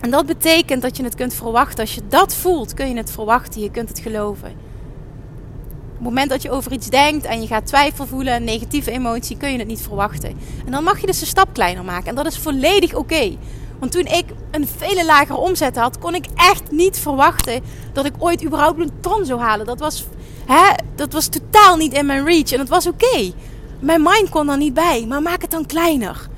En 0.00 0.10
dat 0.10 0.26
betekent 0.26 0.82
dat 0.82 0.96
je 0.96 1.04
het 1.04 1.14
kunt 1.14 1.34
verwachten. 1.34 1.80
Als 1.80 1.94
je 1.94 2.02
dat 2.08 2.34
voelt, 2.34 2.74
kun 2.74 2.88
je 2.88 2.96
het 2.96 3.10
verwachten. 3.10 3.60
Je 3.60 3.70
kunt 3.70 3.88
het 3.88 3.98
geloven. 3.98 4.48
Op 4.48 6.04
het 6.04 6.14
moment 6.14 6.30
dat 6.30 6.42
je 6.42 6.50
over 6.50 6.72
iets 6.72 6.88
denkt 6.88 7.24
en 7.24 7.40
je 7.40 7.46
gaat 7.46 7.66
twijfel 7.66 8.06
voelen, 8.06 8.34
een 8.34 8.44
negatieve 8.44 8.90
emotie, 8.90 9.36
kun 9.36 9.52
je 9.52 9.58
het 9.58 9.66
niet 9.66 9.80
verwachten. 9.80 10.38
En 10.64 10.72
dan 10.72 10.84
mag 10.84 11.00
je 11.00 11.06
dus 11.06 11.20
een 11.20 11.26
stap 11.26 11.48
kleiner 11.52 11.84
maken. 11.84 12.08
En 12.08 12.14
dat 12.14 12.26
is 12.26 12.38
volledig 12.38 12.94
oké. 12.94 13.36
Want 13.78 13.92
toen 13.92 14.06
ik 14.06 14.24
een 14.50 14.68
vele 14.76 15.04
lagere 15.04 15.38
omzet 15.38 15.76
had, 15.76 15.98
kon 15.98 16.14
ik 16.14 16.26
echt 16.34 16.70
niet 16.70 16.98
verwachten 16.98 17.62
dat 17.92 18.04
ik 18.04 18.12
ooit 18.18 18.44
überhaupt 18.44 18.80
een 18.80 19.00
ton 19.00 19.24
zou 19.24 19.40
halen. 19.40 19.66
Dat 19.66 19.78
was, 19.78 20.06
hè, 20.46 20.74
dat 20.94 21.12
was 21.12 21.28
totaal 21.28 21.76
niet 21.76 21.92
in 21.92 22.06
mijn 22.06 22.24
reach 22.24 22.52
en 22.52 22.58
dat 22.58 22.68
was 22.68 22.86
oké. 22.86 23.32
Mijn 23.80 24.02
mind 24.02 24.28
kon 24.28 24.48
er 24.48 24.56
niet 24.56 24.74
bij, 24.74 25.04
maar 25.08 25.22
maak 25.22 25.42
het 25.42 25.50
dan 25.50 25.66
kleiner. 25.66 26.28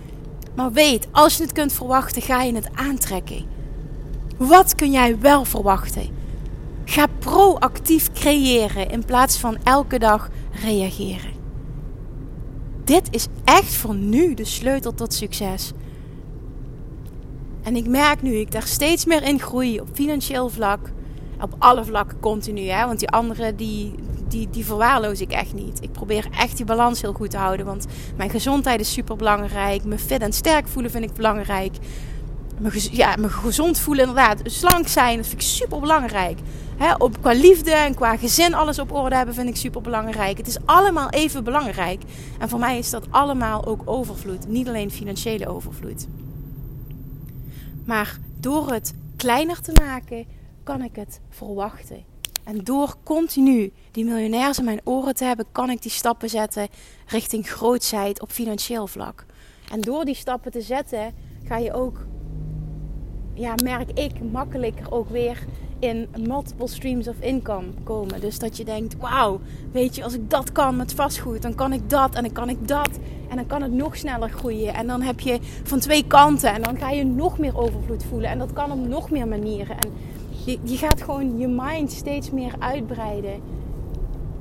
Maar 0.54 0.72
weet, 0.72 1.08
als 1.10 1.36
je 1.36 1.42
het 1.42 1.52
kunt 1.52 1.72
verwachten, 1.72 2.22
ga 2.22 2.42
je 2.42 2.54
het 2.54 2.68
aantrekken. 2.74 3.44
Wat 4.36 4.74
kun 4.74 4.90
jij 4.90 5.18
wel 5.18 5.44
verwachten? 5.44 6.08
Ga 6.84 7.06
proactief 7.18 8.12
creëren 8.12 8.90
in 8.90 9.04
plaats 9.04 9.38
van 9.38 9.56
elke 9.62 9.98
dag 9.98 10.28
reageren. 10.62 11.30
Dit 12.84 13.08
is 13.10 13.26
echt 13.44 13.74
voor 13.74 13.94
nu 13.94 14.34
de 14.34 14.44
sleutel 14.44 14.94
tot 14.94 15.14
succes. 15.14 15.72
En 17.62 17.76
ik 17.76 17.86
merk 17.86 18.22
nu 18.22 18.34
ik 18.34 18.52
daar 18.52 18.66
steeds 18.66 19.04
meer 19.04 19.22
in 19.22 19.40
groei 19.40 19.80
op 19.80 19.88
financieel 19.92 20.48
vlak. 20.48 20.92
Op 21.40 21.54
alle 21.58 21.84
vlakken 21.84 22.20
continu. 22.20 22.68
Hè? 22.68 22.86
Want 22.86 22.98
die 22.98 23.08
andere 23.08 23.54
die, 23.54 23.94
die, 24.30 24.50
die 24.50 24.64
verwaarloos 24.64 25.20
ik 25.20 25.30
echt 25.30 25.54
niet. 25.54 25.82
Ik 25.82 25.92
probeer 25.92 26.28
echt 26.38 26.56
die 26.56 26.66
balans 26.66 27.00
heel 27.00 27.12
goed 27.12 27.30
te 27.30 27.36
houden. 27.36 27.66
Want 27.66 27.86
mijn 28.16 28.30
gezondheid 28.30 28.80
is 28.80 28.92
super 28.92 29.16
belangrijk. 29.16 29.84
Me 29.84 29.98
fit 29.98 30.20
en 30.20 30.32
sterk 30.32 30.68
voelen 30.68 30.90
vind 30.90 31.04
ik 31.04 31.12
belangrijk. 31.12 31.76
Me, 32.58 32.88
ja, 32.90 33.16
gezond 33.20 33.78
voelen 33.78 34.08
inderdaad. 34.08 34.40
Slank 34.44 34.88
zijn, 34.88 35.16
dat 35.16 35.26
vind 35.26 35.40
ik 35.40 35.48
super 35.48 35.80
belangrijk. 35.80 36.38
Op, 36.98 37.20
qua 37.20 37.32
liefde 37.32 37.70
en 37.70 37.94
qua 37.94 38.16
gezin 38.16 38.54
alles 38.54 38.78
op 38.78 38.92
orde 38.92 39.16
hebben 39.16 39.34
vind 39.34 39.48
ik 39.48 39.56
super 39.56 39.80
belangrijk. 39.80 40.36
Het 40.36 40.46
is 40.46 40.58
allemaal 40.64 41.10
even 41.10 41.44
belangrijk. 41.44 42.02
En 42.38 42.48
voor 42.48 42.58
mij 42.58 42.78
is 42.78 42.90
dat 42.90 43.06
allemaal 43.10 43.66
ook 43.66 43.82
overvloed. 43.84 44.48
Niet 44.48 44.68
alleen 44.68 44.90
financiële 44.90 45.48
overvloed. 45.48 46.06
Maar 47.84 48.18
door 48.40 48.72
het 48.72 48.94
kleiner 49.16 49.60
te 49.60 49.72
maken, 49.80 50.26
kan 50.62 50.82
ik 50.82 50.96
het 50.96 51.20
verwachten. 51.28 52.09
En 52.44 52.64
door 52.64 52.94
continu 53.02 53.72
die 53.90 54.04
miljonairs 54.04 54.58
in 54.58 54.64
mijn 54.64 54.80
oren 54.84 55.14
te 55.14 55.24
hebben, 55.24 55.46
kan 55.52 55.70
ik 55.70 55.82
die 55.82 55.90
stappen 55.90 56.28
zetten 56.28 56.68
richting 57.06 57.50
grootsheid 57.50 58.20
op 58.20 58.30
financieel 58.30 58.86
vlak. 58.86 59.26
En 59.72 59.80
door 59.80 60.04
die 60.04 60.14
stappen 60.14 60.50
te 60.50 60.60
zetten, 60.60 61.14
ga 61.44 61.56
je 61.56 61.72
ook, 61.72 62.06
ja, 63.34 63.54
merk 63.64 63.90
ik, 63.90 64.30
makkelijker 64.32 64.92
ook 64.92 65.08
weer 65.08 65.46
in 65.80 66.08
multiple 66.26 66.68
streams 66.68 67.08
of 67.08 67.20
income 67.20 67.66
komen. 67.84 68.20
Dus 68.20 68.38
dat 68.38 68.56
je 68.56 68.64
denkt, 68.64 68.96
wauw, 68.96 69.40
weet 69.72 69.94
je, 69.94 70.04
als 70.04 70.14
ik 70.14 70.30
dat 70.30 70.52
kan 70.52 70.76
met 70.76 70.94
vastgoed, 70.94 71.42
dan 71.42 71.54
kan 71.54 71.72
ik 71.72 71.90
dat 71.90 72.14
en 72.14 72.22
dan 72.22 72.32
kan 72.32 72.48
ik 72.48 72.68
dat. 72.68 72.90
En 73.28 73.36
dan 73.36 73.46
kan 73.46 73.62
het 73.62 73.72
nog 73.72 73.96
sneller 73.96 74.30
groeien. 74.30 74.74
En 74.74 74.86
dan 74.86 75.02
heb 75.02 75.20
je 75.20 75.38
van 75.62 75.78
twee 75.78 76.06
kanten 76.06 76.52
en 76.52 76.62
dan 76.62 76.76
ga 76.78 76.90
je 76.90 77.04
nog 77.04 77.38
meer 77.38 77.58
overvloed 77.58 78.04
voelen. 78.04 78.30
En 78.30 78.38
dat 78.38 78.52
kan 78.52 78.72
op 78.72 78.86
nog 78.88 79.10
meer 79.10 79.28
manieren. 79.28 79.76
En 79.78 79.92
je, 80.44 80.58
je 80.62 80.76
gaat 80.76 81.02
gewoon 81.02 81.38
je 81.38 81.48
mind 81.48 81.92
steeds 81.92 82.30
meer 82.30 82.54
uitbreiden 82.58 83.40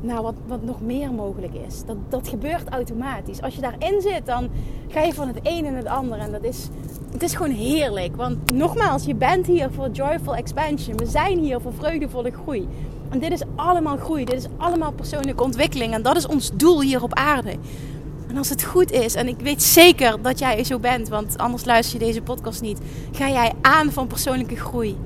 naar 0.02 0.22
wat, 0.22 0.34
wat 0.48 0.64
nog 0.64 0.82
meer 0.82 1.12
mogelijk 1.12 1.54
is. 1.68 1.84
Dat, 1.86 1.98
dat 2.10 2.28
gebeurt 2.28 2.70
automatisch. 2.70 3.42
Als 3.42 3.56
je 3.56 3.62
daarin 3.62 4.02
zit, 4.02 4.26
dan 4.26 4.50
ga 4.88 5.02
je 5.02 5.14
van 5.14 5.28
het 5.28 5.40
een 5.44 5.66
in 5.66 5.76
het 5.76 5.86
ander. 5.86 6.20
En 6.20 6.32
dat 6.32 6.44
is, 6.44 6.68
het 7.12 7.24
is 7.24 7.36
gewoon 7.36 7.52
heerlijk. 7.52 8.16
Want 8.16 8.52
nogmaals, 8.54 9.06
je 9.06 9.16
bent 9.16 9.46
hier 9.46 9.72
voor 9.72 9.90
joyful 9.90 10.36
expansion. 10.36 10.98
We 10.98 11.06
zijn 11.06 11.40
hier 11.40 11.62
voor 11.62 11.74
vreugdevolle 11.74 12.32
groei. 12.32 12.68
En 13.10 13.20
dit 13.20 13.32
is 13.32 13.42
allemaal 13.56 13.98
groei. 13.98 14.26
Dit 14.26 14.36
is 14.36 14.48
allemaal 14.58 14.92
persoonlijke 14.92 15.44
ontwikkeling. 15.44 15.94
En 15.94 16.02
dat 16.02 16.18
is 16.18 16.28
ons 16.28 16.52
doel 16.56 16.82
hier 16.82 17.04
op 17.04 17.14
aarde. 17.14 17.56
En 18.28 18.38
als 18.38 18.50
het 18.50 18.64
goed 18.64 18.92
is, 18.92 19.16
en 19.16 19.28
ik 19.28 19.40
weet 19.40 19.64
zeker 19.64 20.22
dat 20.22 20.40
jij 20.40 20.64
zo 20.64 20.80
bent, 20.80 21.08
want 21.08 21.38
anders 21.38 21.66
luister 21.66 22.00
je 22.00 22.06
deze 22.06 22.22
podcast 22.22 22.62
niet, 22.62 22.80
ga 23.12 23.30
jij 23.30 23.54
aan 23.62 23.92
van 23.92 24.08
persoonlijke 24.08 24.56
groei. 24.56 24.98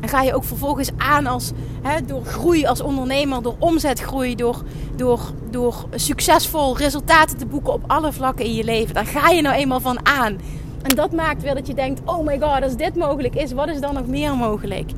En 0.00 0.08
ga 0.08 0.22
je 0.22 0.34
ook 0.34 0.44
vervolgens 0.44 0.90
aan 0.96 1.26
als, 1.26 1.50
hè, 1.82 2.04
door 2.04 2.24
groei 2.24 2.66
als 2.66 2.80
ondernemer, 2.80 3.42
door 3.42 3.56
omzetgroei, 3.58 4.34
door, 4.34 4.62
door, 4.96 5.20
door 5.50 5.84
succesvol 5.94 6.76
resultaten 6.76 7.36
te 7.38 7.46
boeken 7.46 7.72
op 7.72 7.84
alle 7.86 8.12
vlakken 8.12 8.44
in 8.44 8.54
je 8.54 8.64
leven. 8.64 8.94
Daar 8.94 9.06
ga 9.06 9.28
je 9.28 9.42
nou 9.42 9.56
eenmaal 9.56 9.80
van 9.80 10.06
aan. 10.06 10.38
En 10.82 10.96
dat 10.96 11.12
maakt 11.12 11.42
weer 11.42 11.54
dat 11.54 11.66
je 11.66 11.74
denkt: 11.74 12.00
oh 12.04 12.26
my 12.26 12.40
god, 12.40 12.62
als 12.62 12.76
dit 12.76 12.96
mogelijk 12.96 13.34
is, 13.34 13.52
wat 13.52 13.68
is 13.68 13.80
dan 13.80 13.94
nog 13.94 14.06
meer 14.06 14.36
mogelijk? 14.36 14.90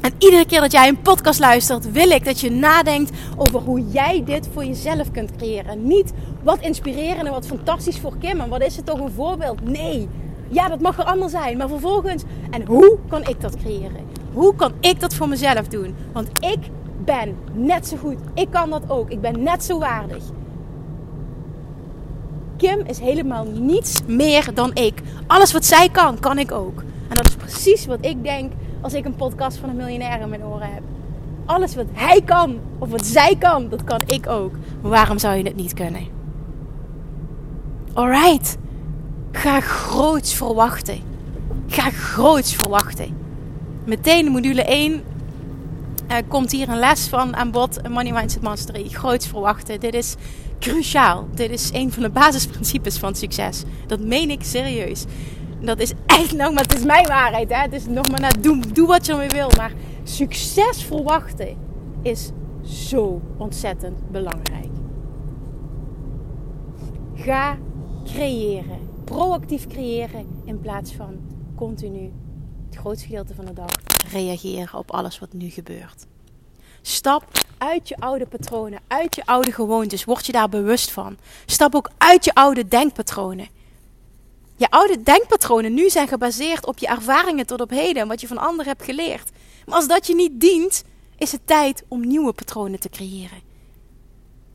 En 0.00 0.12
iedere 0.18 0.46
keer 0.46 0.60
dat 0.60 0.72
jij 0.72 0.88
een 0.88 1.02
podcast 1.02 1.40
luistert, 1.40 1.92
wil 1.92 2.10
ik 2.10 2.24
dat 2.24 2.40
je 2.40 2.50
nadenkt 2.50 3.10
over 3.36 3.60
hoe 3.60 3.84
jij 3.90 4.22
dit 4.24 4.48
voor 4.52 4.64
jezelf 4.64 5.10
kunt 5.10 5.36
creëren. 5.36 5.86
Niet 5.86 6.12
wat 6.42 6.60
inspirerend 6.60 7.26
en 7.26 7.32
wat 7.32 7.46
fantastisch 7.46 7.98
voor 7.98 8.16
Kim 8.18 8.40
en 8.40 8.48
wat 8.48 8.62
is 8.62 8.76
het 8.76 8.86
toch 8.86 9.00
een 9.00 9.10
voorbeeld. 9.10 9.70
Nee, 9.70 10.08
ja, 10.50 10.68
dat 10.68 10.80
mag 10.80 10.98
er 10.98 11.04
allemaal 11.04 11.28
zijn. 11.28 11.56
Maar 11.56 11.68
vervolgens, 11.68 12.22
en 12.50 12.66
hoe 12.66 12.98
kan 13.08 13.26
ik 13.26 13.40
dat 13.40 13.56
creëren? 13.56 14.08
Hoe 14.32 14.54
kan 14.54 14.72
ik 14.80 15.00
dat 15.00 15.14
voor 15.14 15.28
mezelf 15.28 15.68
doen? 15.68 15.94
Want 16.12 16.28
ik 16.40 16.58
ben 17.04 17.36
net 17.52 17.86
zo 17.86 17.96
goed. 17.96 18.16
Ik 18.34 18.50
kan 18.50 18.70
dat 18.70 18.82
ook. 18.88 19.10
Ik 19.10 19.20
ben 19.20 19.42
net 19.42 19.64
zo 19.64 19.78
waardig. 19.78 20.22
Kim 22.56 22.80
is 22.86 22.98
helemaal 22.98 23.44
niets 23.44 24.00
meer 24.06 24.54
dan 24.54 24.70
ik. 24.74 25.02
Alles 25.26 25.52
wat 25.52 25.64
zij 25.64 25.88
kan, 25.88 26.18
kan 26.18 26.38
ik 26.38 26.52
ook. 26.52 26.82
En 27.08 27.16
dat 27.16 27.26
is 27.26 27.36
precies 27.36 27.86
wat 27.86 27.98
ik 28.00 28.22
denk 28.22 28.52
als 28.80 28.94
ik 28.94 29.04
een 29.04 29.16
podcast 29.16 29.58
van 29.58 29.68
een 29.68 29.76
miljonair 29.76 30.20
in 30.20 30.28
mijn 30.28 30.44
oren 30.44 30.72
heb. 30.72 30.82
Alles 31.44 31.74
wat 31.74 31.86
hij 31.92 32.20
kan, 32.24 32.58
of 32.78 32.90
wat 32.90 33.06
zij 33.06 33.36
kan, 33.38 33.68
dat 33.68 33.84
kan 33.84 34.00
ik 34.06 34.28
ook. 34.28 34.52
Maar 34.80 34.90
waarom 34.90 35.18
zou 35.18 35.36
je 35.36 35.44
het 35.44 35.56
niet 35.56 35.74
kunnen? 35.74 36.06
Alright. 37.92 38.58
Ga 39.32 39.60
groots 39.60 40.34
verwachten. 40.34 41.00
Ga 41.66 41.90
groots 41.90 42.54
verwachten. 42.54 43.16
Meteen 43.84 44.30
module 44.30 44.62
1 44.64 44.92
uh, 44.92 44.98
eh, 46.06 46.24
komt 46.28 46.50
hier 46.52 46.68
een 46.68 46.78
les 46.78 47.08
van 47.08 47.36
aan 47.36 47.50
bod. 47.50 47.88
Money 47.88 48.12
Mindset 48.12 48.42
Mastery. 48.42 48.88
Groots 48.88 49.26
verwachten. 49.26 49.80
Dit 49.80 49.94
is 49.94 50.14
cruciaal. 50.58 51.28
Dit 51.34 51.50
is 51.50 51.70
een 51.72 51.92
van 51.92 52.02
de 52.02 52.10
basisprincipes 52.10 52.98
van 52.98 53.14
succes. 53.14 53.62
Dat 53.86 54.00
meen 54.00 54.30
ik 54.30 54.42
serieus. 54.42 55.04
Dat 55.60 55.78
is 55.78 55.92
echt 56.06 56.32
nog 56.36 56.52
maar, 56.52 56.62
het 56.62 56.76
is 56.76 56.84
mijn 56.84 57.06
waarheid. 57.06 57.48
Hè? 57.48 57.56
Het 57.56 57.72
is 57.72 57.86
nog 57.86 58.10
maar, 58.10 58.40
doe, 58.40 58.60
doe 58.72 58.86
wat 58.86 59.06
je 59.06 59.12
ermee 59.12 59.28
wil. 59.28 59.50
Maar 59.56 59.72
succes 60.04 60.84
verwachten 60.84 61.56
is 62.02 62.30
zo 62.62 63.20
ontzettend 63.36 64.10
belangrijk. 64.10 64.68
Ga 67.14 67.56
creëren 68.04 68.89
proactief 69.10 69.66
creëren 69.66 70.42
in 70.44 70.60
plaats 70.60 70.92
van 70.92 71.20
continu 71.56 72.12
het 72.66 72.78
grootste 72.78 73.06
gedeelte 73.06 73.34
van 73.34 73.44
de 73.44 73.52
dag 73.52 73.70
reageren 74.10 74.78
op 74.78 74.90
alles 74.90 75.18
wat 75.18 75.32
nu 75.32 75.48
gebeurt. 75.48 76.06
Stap 76.82 77.24
uit 77.58 77.88
je 77.88 77.96
oude 77.96 78.26
patronen, 78.26 78.80
uit 78.86 79.14
je 79.14 79.26
oude 79.26 79.52
gewoontes. 79.52 80.04
Word 80.04 80.26
je 80.26 80.32
daar 80.32 80.48
bewust 80.48 80.90
van. 80.90 81.16
Stap 81.46 81.74
ook 81.74 81.90
uit 81.98 82.24
je 82.24 82.34
oude 82.34 82.68
denkpatronen. 82.68 83.48
Je 84.56 84.70
oude 84.70 85.02
denkpatronen 85.02 85.74
nu 85.74 85.90
zijn 85.90 86.08
gebaseerd 86.08 86.66
op 86.66 86.78
je 86.78 86.86
ervaringen 86.86 87.46
tot 87.46 87.60
op 87.60 87.70
heden 87.70 88.02
en 88.02 88.08
wat 88.08 88.20
je 88.20 88.26
van 88.26 88.38
anderen 88.38 88.66
hebt 88.66 88.84
geleerd. 88.84 89.30
Maar 89.66 89.74
als 89.74 89.88
dat 89.88 90.06
je 90.06 90.14
niet 90.14 90.40
dient, 90.40 90.84
is 91.18 91.32
het 91.32 91.46
tijd 91.46 91.84
om 91.88 92.06
nieuwe 92.06 92.32
patronen 92.32 92.80
te 92.80 92.88
creëren. 92.88 93.49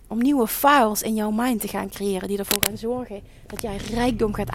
Om 0.08 0.18
nieuwe 0.18 0.48
files 0.48 1.02
in 1.02 1.16
jouw 1.16 1.32
mind 1.32 1.62
te 1.62 1.68
gaan 1.68 1.90
creëren 1.90 2.28
die 2.28 2.38
ervoor 2.38 2.64
gaan 2.64 2.78
zorgen 2.78 3.22
dat 3.48 3.62
jij 3.62 3.78
rijkdom 3.78 4.34
gaat 4.34 4.52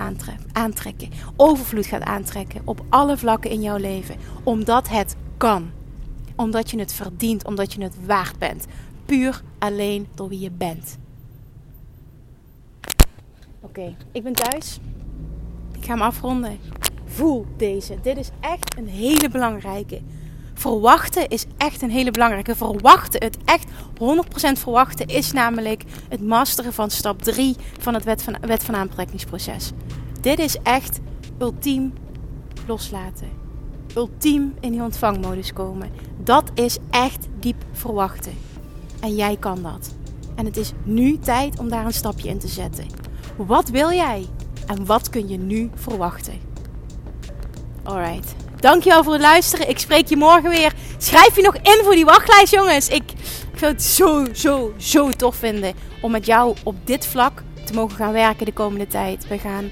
aantrekken, 0.52 1.10
overvloed 1.36 1.86
gaat 1.86 2.02
aantrekken 2.02 2.60
op 2.64 2.84
alle 2.88 3.16
vlakken 3.16 3.50
in 3.50 3.62
jouw 3.62 3.76
leven. 3.76 4.16
Omdat 4.42 4.88
het 4.88 5.16
kan. 5.36 5.70
Omdat 6.36 6.70
je 6.70 6.78
het 6.78 6.92
verdient, 6.92 7.44
omdat 7.44 7.72
je 7.72 7.82
het 7.82 8.06
waard 8.06 8.38
bent. 8.38 8.66
Puur 9.06 9.42
alleen 9.58 10.08
door 10.14 10.28
wie 10.28 10.40
je 10.40 10.50
bent. 10.50 10.98
Oké, 13.60 13.96
ik 14.12 14.22
ben 14.22 14.32
thuis. 14.32 14.78
Ik 15.76 15.84
ga 15.84 15.92
hem 15.92 16.02
afronden. 16.02 16.58
Voel 17.04 17.46
deze. 17.56 17.98
Dit 18.02 18.16
is 18.16 18.30
echt 18.40 18.78
een 18.78 18.88
hele 18.88 19.28
belangrijke. 19.28 20.00
Verwachten 20.60 21.28
is 21.28 21.46
echt 21.56 21.82
een 21.82 21.90
hele 21.90 22.10
belangrijke. 22.10 22.56
Verwachten, 22.56 23.22
het 23.22 23.36
echt 23.44 23.64
100% 23.64 24.58
verwachten, 24.58 25.06
is 25.06 25.32
namelijk 25.32 25.84
het 26.08 26.22
masteren 26.22 26.72
van 26.72 26.90
stap 26.90 27.22
3 27.22 27.56
van 27.78 27.94
het 27.94 28.04
wet 28.04 28.22
van, 28.22 28.36
wet 28.40 28.64
van 28.64 28.76
aantrekkingsproces. 28.76 29.70
Dit 30.20 30.38
is 30.38 30.56
echt 30.62 31.00
ultiem 31.38 31.92
loslaten. 32.66 33.28
Ultiem 33.96 34.54
in 34.60 34.70
die 34.70 34.82
ontvangmodus 34.82 35.52
komen. 35.52 35.90
Dat 36.24 36.50
is 36.54 36.78
echt 36.90 37.28
diep 37.38 37.64
verwachten. 37.72 38.32
En 39.00 39.14
jij 39.14 39.36
kan 39.36 39.62
dat. 39.62 39.94
En 40.34 40.44
het 40.44 40.56
is 40.56 40.72
nu 40.82 41.18
tijd 41.18 41.58
om 41.58 41.68
daar 41.68 41.84
een 41.84 41.92
stapje 41.92 42.28
in 42.28 42.38
te 42.38 42.48
zetten. 42.48 42.86
Wat 43.36 43.68
wil 43.68 43.92
jij? 43.92 44.26
En 44.66 44.86
wat 44.86 45.08
kun 45.08 45.28
je 45.28 45.38
nu 45.38 45.70
verwachten? 45.74 46.34
Alright. 47.82 48.34
Dankjewel 48.60 49.04
voor 49.04 49.12
het 49.12 49.22
luisteren. 49.22 49.68
Ik 49.68 49.78
spreek 49.78 50.06
je 50.06 50.16
morgen 50.16 50.50
weer. 50.50 50.72
Schrijf 50.98 51.36
je 51.36 51.42
nog 51.42 51.56
in 51.56 51.80
voor 51.84 51.94
die 51.94 52.04
wachtlijst, 52.04 52.52
jongens. 52.52 52.88
Ik, 52.88 53.12
ik 53.52 53.58
zou 53.58 53.72
het 53.72 53.82
zo, 53.82 54.24
zo, 54.32 54.74
zo 54.76 55.10
tof 55.10 55.36
vinden 55.36 55.74
om 56.00 56.10
met 56.10 56.26
jou 56.26 56.56
op 56.62 56.74
dit 56.84 57.06
vlak 57.06 57.42
te 57.64 57.72
mogen 57.72 57.96
gaan 57.96 58.12
werken 58.12 58.46
de 58.46 58.52
komende 58.52 58.86
tijd. 58.86 59.28
We 59.28 59.38
gaan 59.38 59.70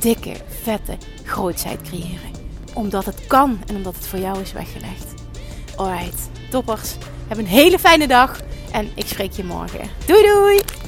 dikke, 0.00 0.32
vette 0.62 0.96
grootheid 1.24 1.82
creëren. 1.82 2.30
Omdat 2.74 3.04
het 3.04 3.26
kan 3.26 3.62
en 3.66 3.76
omdat 3.76 3.94
het 3.94 4.06
voor 4.06 4.18
jou 4.18 4.40
is 4.40 4.52
weggelegd. 4.52 5.14
Alright, 5.76 6.28
toppers. 6.50 6.94
Heb 7.28 7.38
een 7.38 7.46
hele 7.46 7.78
fijne 7.78 8.06
dag 8.06 8.40
en 8.72 8.90
ik 8.94 9.06
spreek 9.06 9.32
je 9.32 9.44
morgen. 9.44 9.90
Doei 10.06 10.22
doei! 10.22 10.87